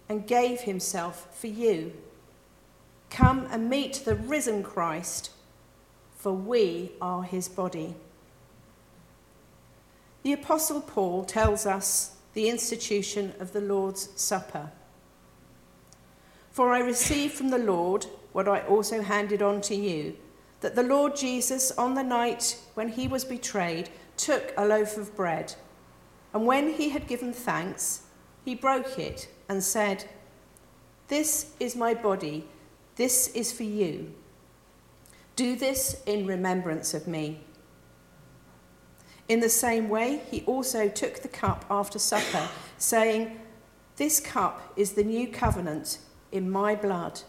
and 0.09 0.26
gave 0.26 0.61
himself 0.61 1.28
for 1.39 1.45
you. 1.45 1.93
Come 3.11 3.47
and 3.51 3.70
meet 3.70 4.01
the 4.03 4.15
risen 4.15 4.63
Christ, 4.63 5.30
for 6.17 6.34
we 6.34 6.93
are 6.99 7.22
his 7.22 7.47
body. 7.47 7.93
The 10.24 10.34
Apostle 10.34 10.82
Paul 10.82 11.24
tells 11.24 11.67
us 11.67 12.15
the 12.34 12.49
institution 12.49 13.34
of 13.39 13.53
the 13.53 13.61
Lord's 13.61 14.09
Supper. 14.15 14.72
For 16.51 16.74
I 16.74 16.80
received 16.80 17.36
from 17.36 17.51
the 17.51 17.59
Lord 17.59 18.07
what 18.34 18.47
I 18.47 18.61
also 18.61 19.03
handed 19.03 19.43
on 19.43 19.61
to 19.61 19.76
you 19.76 20.17
that 20.62 20.76
the 20.76 20.84
Lord 20.84 21.16
Jesus, 21.16 21.72
on 21.72 21.93
the 21.93 22.03
night 22.03 22.57
when 22.74 22.89
he 22.89 23.07
was 23.07 23.24
betrayed, 23.24 23.89
took 24.18 24.53
a 24.57 24.66
loaf 24.66 24.97
of 24.97 25.16
bread, 25.16 25.55
and 26.34 26.45
when 26.45 26.74
he 26.74 26.89
had 26.89 27.07
given 27.07 27.34
thanks, 27.34 28.03
he 28.45 28.55
broke 28.55 28.99
it 28.99 29.30
and 29.47 29.64
said, 29.64 30.05
This 31.07 31.53
is 31.60 31.76
my 31.76 31.93
body, 31.93 32.47
this 32.95 33.30
is 33.30 33.51
for 33.51 33.64
you. 33.64 34.14
Do 35.36 35.55
this 35.55 36.01
in 36.05 36.28
remembrance 36.28 36.93
of 36.93 37.07
me. 37.07 37.39
In 39.30 39.39
the 39.39 39.49
same 39.49 39.89
way, 39.89 40.22
he 40.30 40.41
also 40.45 40.89
took 40.89 41.22
the 41.22 41.28
cup 41.28 41.64
after 41.70 41.99
supper, 41.99 42.49
saying, 42.78 43.39
This 43.95 44.20
cup 44.20 44.74
is 44.76 44.93
the 44.93 45.03
new 45.03 45.28
covenant 45.28 45.99
in 46.32 46.49
my 46.49 46.76
blood. 46.76 47.22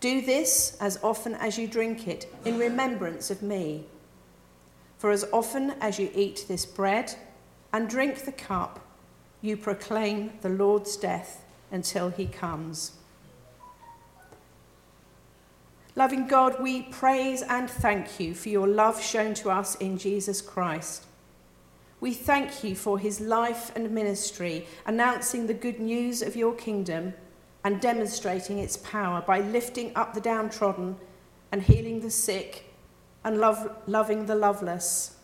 Do 0.00 0.22
this 0.22 0.78
as 0.80 0.98
often 1.02 1.34
as 1.34 1.58
you 1.58 1.66
drink 1.66 2.08
it 2.08 2.26
in 2.46 2.58
remembrance 2.58 3.30
of 3.30 3.42
me. 3.42 3.84
For 4.96 5.10
as 5.10 5.24
often 5.32 5.74
as 5.80 5.98
you 5.98 6.10
eat 6.14 6.46
this 6.48 6.64
bread 6.64 7.14
and 7.72 7.88
drink 7.88 8.24
the 8.24 8.32
cup, 8.32 8.80
you 9.42 9.56
proclaim 9.56 10.32
the 10.40 10.48
Lord's 10.48 10.96
death 10.96 11.44
until 11.70 12.08
he 12.08 12.26
comes. 12.26 12.92
Loving 15.96 16.26
God, 16.26 16.62
we 16.62 16.82
praise 16.82 17.42
and 17.42 17.68
thank 17.68 18.18
you 18.18 18.34
for 18.34 18.48
your 18.48 18.68
love 18.68 19.02
shown 19.02 19.34
to 19.34 19.50
us 19.50 19.74
in 19.74 19.98
Jesus 19.98 20.40
Christ. 20.40 21.04
We 22.00 22.14
thank 22.14 22.64
you 22.64 22.74
for 22.74 22.98
his 22.98 23.20
life 23.20 23.70
and 23.76 23.90
ministry, 23.90 24.66
announcing 24.86 25.46
the 25.46 25.54
good 25.54 25.78
news 25.78 26.22
of 26.22 26.36
your 26.36 26.54
kingdom 26.54 27.12
and 27.64 27.80
demonstrating 27.80 28.58
its 28.58 28.76
power 28.78 29.22
by 29.26 29.40
lifting 29.40 29.92
up 29.94 30.14
the 30.14 30.20
downtrodden 30.20 30.96
and 31.52 31.62
healing 31.62 32.00
the 32.00 32.10
sick 32.10 32.72
and 33.24 33.38
love, 33.38 33.70
loving 33.86 34.26
the 34.26 34.34
loveless. 34.34 35.16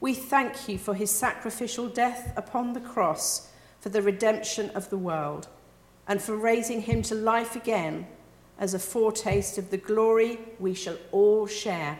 We 0.00 0.14
thank 0.14 0.68
you 0.68 0.78
for 0.78 0.94
his 0.94 1.10
sacrificial 1.10 1.88
death 1.88 2.32
upon 2.36 2.72
the 2.72 2.80
cross 2.80 3.50
for 3.80 3.88
the 3.88 4.02
redemption 4.02 4.70
of 4.70 4.90
the 4.90 4.98
world 4.98 5.48
and 6.06 6.20
for 6.20 6.36
raising 6.36 6.82
him 6.82 7.02
to 7.02 7.14
life 7.14 7.56
again 7.56 8.06
as 8.58 8.74
a 8.74 8.78
foretaste 8.78 9.58
of 9.58 9.70
the 9.70 9.76
glory 9.76 10.38
we 10.58 10.74
shall 10.74 10.96
all 11.12 11.46
share. 11.46 11.98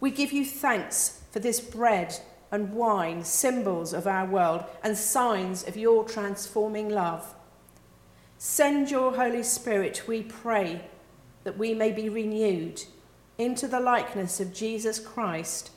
We 0.00 0.10
give 0.10 0.32
you 0.32 0.44
thanks 0.44 1.22
for 1.30 1.40
this 1.40 1.60
bread 1.60 2.18
and 2.50 2.72
wine, 2.72 3.24
symbols 3.24 3.92
of 3.92 4.06
our 4.06 4.26
world 4.26 4.64
and 4.82 4.96
signs 4.96 5.66
of 5.66 5.76
your 5.76 6.04
transforming 6.04 6.88
love. 6.88 7.34
Send 8.38 8.88
your 8.88 9.16
Holy 9.16 9.42
Spirit, 9.42 10.04
we 10.06 10.22
pray, 10.22 10.82
that 11.42 11.58
we 11.58 11.74
may 11.74 11.90
be 11.90 12.08
renewed 12.08 12.84
into 13.36 13.66
the 13.66 13.80
likeness 13.80 14.38
of 14.38 14.54
Jesus 14.54 15.00
Christ 15.00 15.70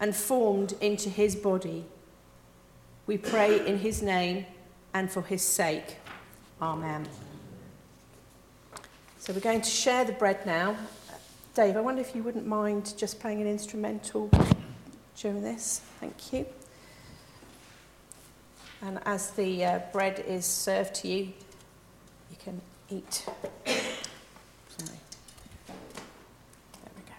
and 0.00 0.14
formed 0.14 0.74
into 0.80 1.08
his 1.08 1.36
body. 1.36 1.84
We 3.06 3.16
pray 3.16 3.64
in 3.64 3.78
his 3.78 4.02
name 4.02 4.46
and 4.92 5.10
for 5.10 5.22
his 5.22 5.42
sake. 5.42 5.98
Amen. 6.60 7.06
So 9.18 9.32
we're 9.32 9.40
going 9.40 9.60
to 9.60 9.70
share 9.70 10.04
the 10.04 10.12
bread 10.12 10.44
now. 10.44 10.76
Dave, 11.54 11.76
I 11.76 11.80
wonder 11.80 12.00
if 12.00 12.14
you 12.14 12.22
wouldn't 12.24 12.46
mind 12.46 12.94
just 12.96 13.20
playing 13.20 13.40
an 13.40 13.46
instrumental 13.46 14.30
during 15.16 15.42
this. 15.42 15.82
Thank 16.00 16.32
you. 16.32 16.46
And 18.82 18.98
as 19.04 19.30
the 19.32 19.64
uh, 19.64 19.78
bread 19.92 20.24
is 20.26 20.44
served 20.44 20.94
to 20.96 21.08
you, 21.08 21.32
eat. 22.90 23.24
Sorry. 23.64 24.98
There 25.66 26.92
we 26.96 27.02
go. 27.02 27.14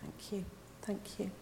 Thank 0.00 0.32
you. 0.32 0.44
Thank 0.82 1.18
you. 1.20 1.41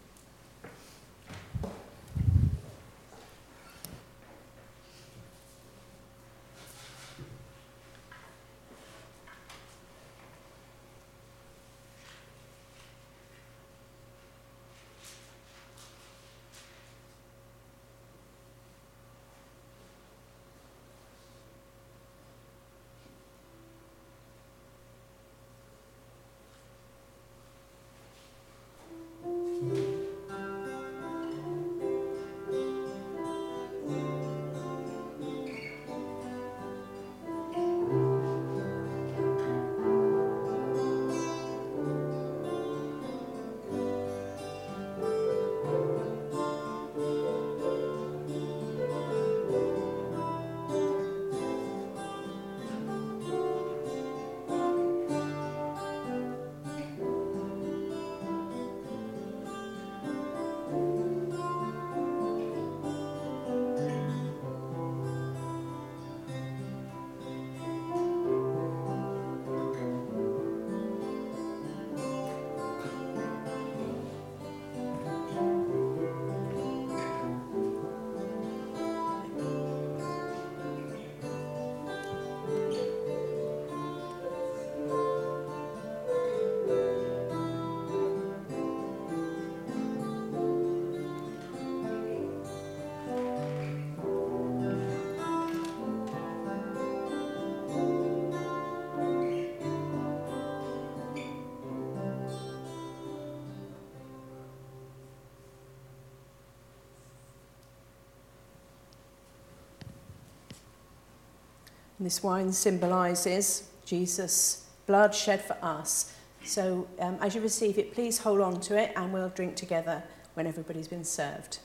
And 112.01 112.05
this 112.07 112.23
wine 112.23 112.51
symbolizes 112.51 113.69
Jesus' 113.85 114.65
blood 114.87 115.13
shed 115.13 115.39
for 115.39 115.55
us. 115.61 116.15
So 116.43 116.87
um, 116.99 117.19
as 117.21 117.35
you 117.35 117.41
receive 117.41 117.77
it, 117.77 117.93
please 117.93 118.17
hold 118.17 118.41
on 118.41 118.59
to 118.61 118.75
it 118.75 118.91
and 118.95 119.13
we'll 119.13 119.29
drink 119.29 119.55
together 119.55 120.01
when 120.33 120.47
everybody's 120.47 120.87
been 120.87 121.03
served. 121.03 121.59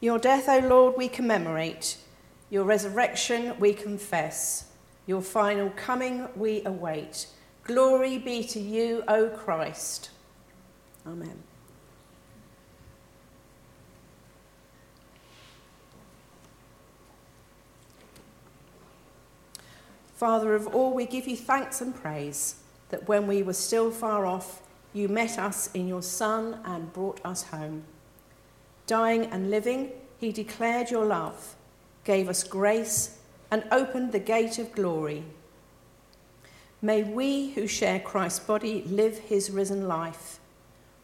Your 0.00 0.18
death, 0.18 0.48
O 0.48 0.58
Lord, 0.60 0.94
we 0.96 1.08
commemorate. 1.08 1.98
Your 2.50 2.64
resurrection 2.64 3.58
we 3.58 3.74
confess. 3.74 4.70
Your 5.06 5.22
final 5.22 5.70
coming 5.70 6.28
we 6.36 6.64
await. 6.64 7.26
Glory 7.64 8.18
be 8.18 8.44
to 8.44 8.60
you, 8.60 9.02
O 9.08 9.28
Christ. 9.28 10.10
Amen. 11.06 11.42
Father 20.14 20.54
of 20.54 20.66
all, 20.74 20.94
we 20.94 21.06
give 21.06 21.28
you 21.28 21.36
thanks 21.36 21.80
and 21.80 21.94
praise 21.94 22.56
that 22.88 23.08
when 23.08 23.26
we 23.26 23.42
were 23.42 23.52
still 23.52 23.90
far 23.90 24.26
off, 24.26 24.62
you 24.92 25.08
met 25.08 25.38
us 25.38 25.70
in 25.74 25.86
your 25.86 26.02
Son 26.02 26.60
and 26.64 26.92
brought 26.92 27.20
us 27.24 27.44
home. 27.44 27.84
Dying 28.88 29.26
and 29.26 29.50
living, 29.50 29.92
he 30.18 30.32
declared 30.32 30.90
your 30.90 31.04
love, 31.04 31.54
gave 32.04 32.28
us 32.28 32.42
grace, 32.42 33.18
and 33.50 33.62
opened 33.70 34.12
the 34.12 34.18
gate 34.18 34.58
of 34.58 34.72
glory. 34.72 35.24
May 36.80 37.02
we 37.02 37.50
who 37.50 37.66
share 37.66 38.00
Christ's 38.00 38.40
body 38.40 38.82
live 38.86 39.18
his 39.18 39.50
risen 39.50 39.86
life. 39.86 40.40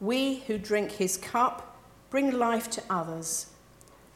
We 0.00 0.40
who 0.46 0.56
drink 0.56 0.92
his 0.92 1.18
cup 1.18 1.76
bring 2.08 2.30
life 2.30 2.70
to 2.70 2.82
others. 2.88 3.50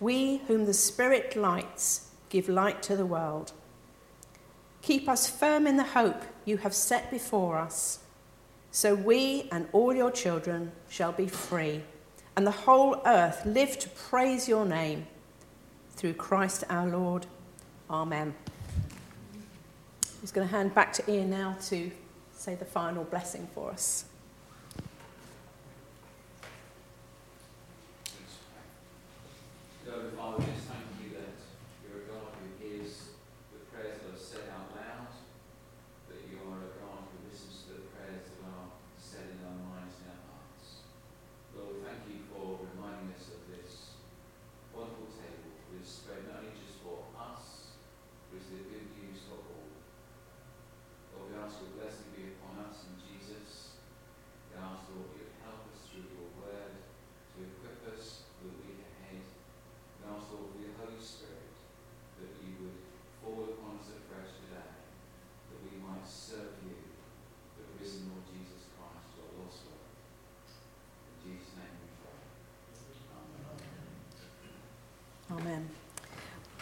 We 0.00 0.38
whom 0.46 0.64
the 0.64 0.72
Spirit 0.72 1.36
lights 1.36 2.10
give 2.30 2.48
light 2.48 2.82
to 2.84 2.96
the 2.96 3.04
world. 3.04 3.52
Keep 4.80 5.08
us 5.10 5.28
firm 5.28 5.66
in 5.66 5.76
the 5.76 5.82
hope 5.82 6.22
you 6.46 6.56
have 6.58 6.74
set 6.74 7.10
before 7.10 7.58
us, 7.58 7.98
so 8.70 8.94
we 8.94 9.48
and 9.52 9.68
all 9.72 9.92
your 9.92 10.10
children 10.10 10.72
shall 10.88 11.12
be 11.12 11.26
free, 11.26 11.82
and 12.38 12.46
the 12.46 12.52
whole 12.52 13.02
earth 13.04 13.44
live 13.44 13.76
to 13.80 13.88
praise 13.88 14.48
your 14.48 14.64
name. 14.64 15.04
Through 15.96 16.14
Christ 16.14 16.62
our 16.70 16.86
Lord. 16.86 17.26
Amen. 17.90 18.32
I'm 20.04 20.20
just 20.20 20.34
going 20.34 20.46
to 20.46 20.54
hand 20.54 20.72
back 20.72 20.92
to 20.92 21.10
Ian 21.10 21.30
now 21.30 21.56
to 21.62 21.90
say 22.36 22.54
the 22.54 22.64
final 22.64 23.02
blessing 23.02 23.48
for 23.56 23.72
us. 23.72 24.04
Lord 29.84 30.12
Father, 30.16 30.44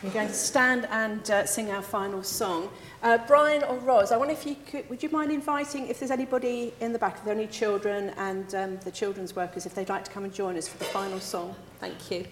We're 0.06 0.12
going 0.12 0.28
to 0.28 0.34
stand 0.34 0.86
and 0.92 1.28
uh, 1.32 1.46
sing 1.46 1.72
our 1.72 1.82
final 1.82 2.22
song. 2.22 2.68
Uh, 3.02 3.18
Brian 3.26 3.64
or 3.64 3.76
Roz, 3.78 4.12
I 4.12 4.16
wonder 4.16 4.34
if 4.34 4.46
you 4.46 4.54
could, 4.54 4.88
would 4.88 5.02
you 5.02 5.08
mind 5.08 5.32
inviting, 5.32 5.88
if 5.88 5.98
there's 5.98 6.12
anybody 6.12 6.72
in 6.78 6.92
the 6.92 6.98
back, 6.98 7.16
if 7.16 7.24
there 7.24 7.34
are 7.34 7.36
any 7.36 7.48
children 7.48 8.10
and 8.10 8.54
um, 8.54 8.78
the 8.84 8.92
children's 8.92 9.34
workers, 9.34 9.66
if 9.66 9.74
they'd 9.74 9.88
like 9.88 10.04
to 10.04 10.10
come 10.12 10.22
and 10.22 10.32
join 10.32 10.56
us 10.56 10.68
for 10.68 10.78
the 10.78 10.84
final 10.84 11.18
song. 11.18 11.56
Thank 11.80 12.12
you. 12.12 12.24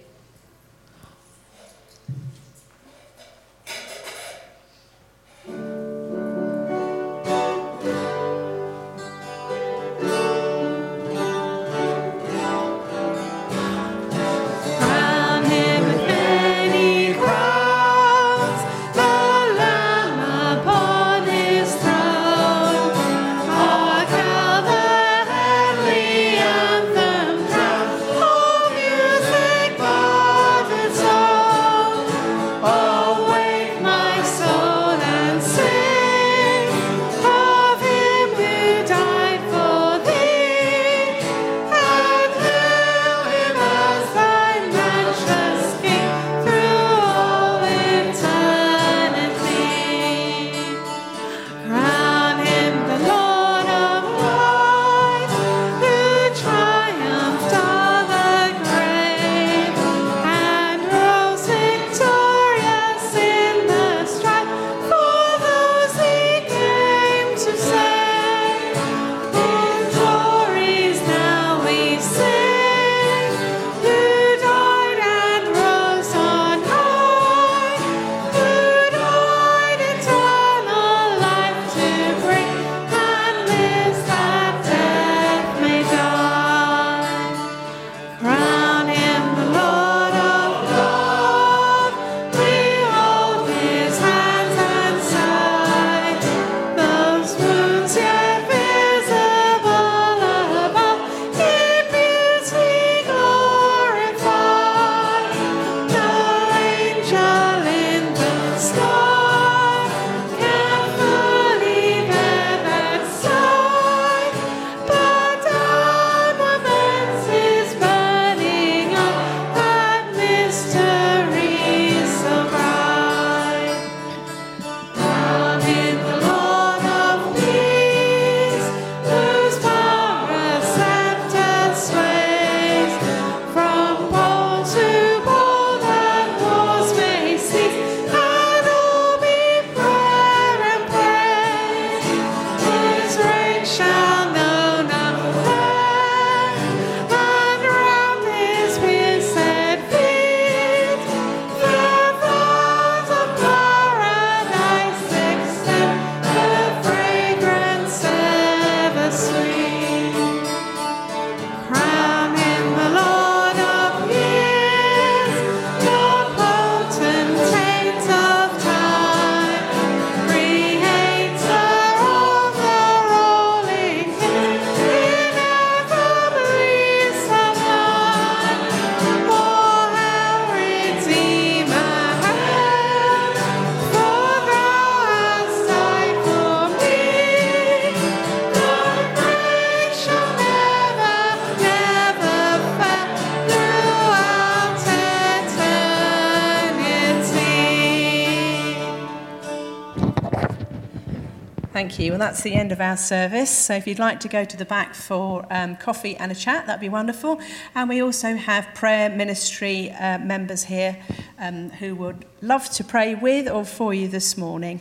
That's 202.18 202.42
the 202.42 202.54
end 202.54 202.72
of 202.72 202.80
our 202.80 202.96
service. 202.96 203.50
So 203.50 203.74
if 203.74 203.86
you'd 203.86 203.98
like 203.98 204.20
to 204.20 204.28
go 204.28 204.44
to 204.44 204.56
the 204.56 204.64
back 204.64 204.94
for 204.94 205.46
um, 205.50 205.76
coffee 205.76 206.16
and 206.16 206.30
a 206.30 206.34
chat, 206.34 206.66
that'd 206.66 206.80
be 206.80 206.88
wonderful. 206.88 207.40
And 207.74 207.88
we 207.88 208.02
also 208.02 208.36
have 208.36 208.68
prayer 208.74 209.10
ministry 209.10 209.90
uh, 209.92 210.18
members 210.18 210.64
here 210.64 210.96
um, 211.38 211.70
who 211.70 211.94
would 211.96 212.24
love 212.42 212.70
to 212.70 212.84
pray 212.84 213.14
with 213.14 213.48
or 213.48 213.64
for 213.64 213.94
you 213.94 214.08
this 214.08 214.36
morning. 214.36 214.80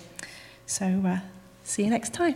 So 0.65 0.85
uh, 1.05 1.19
see 1.63 1.83
you 1.83 1.89
next 1.89 2.13
time. 2.13 2.35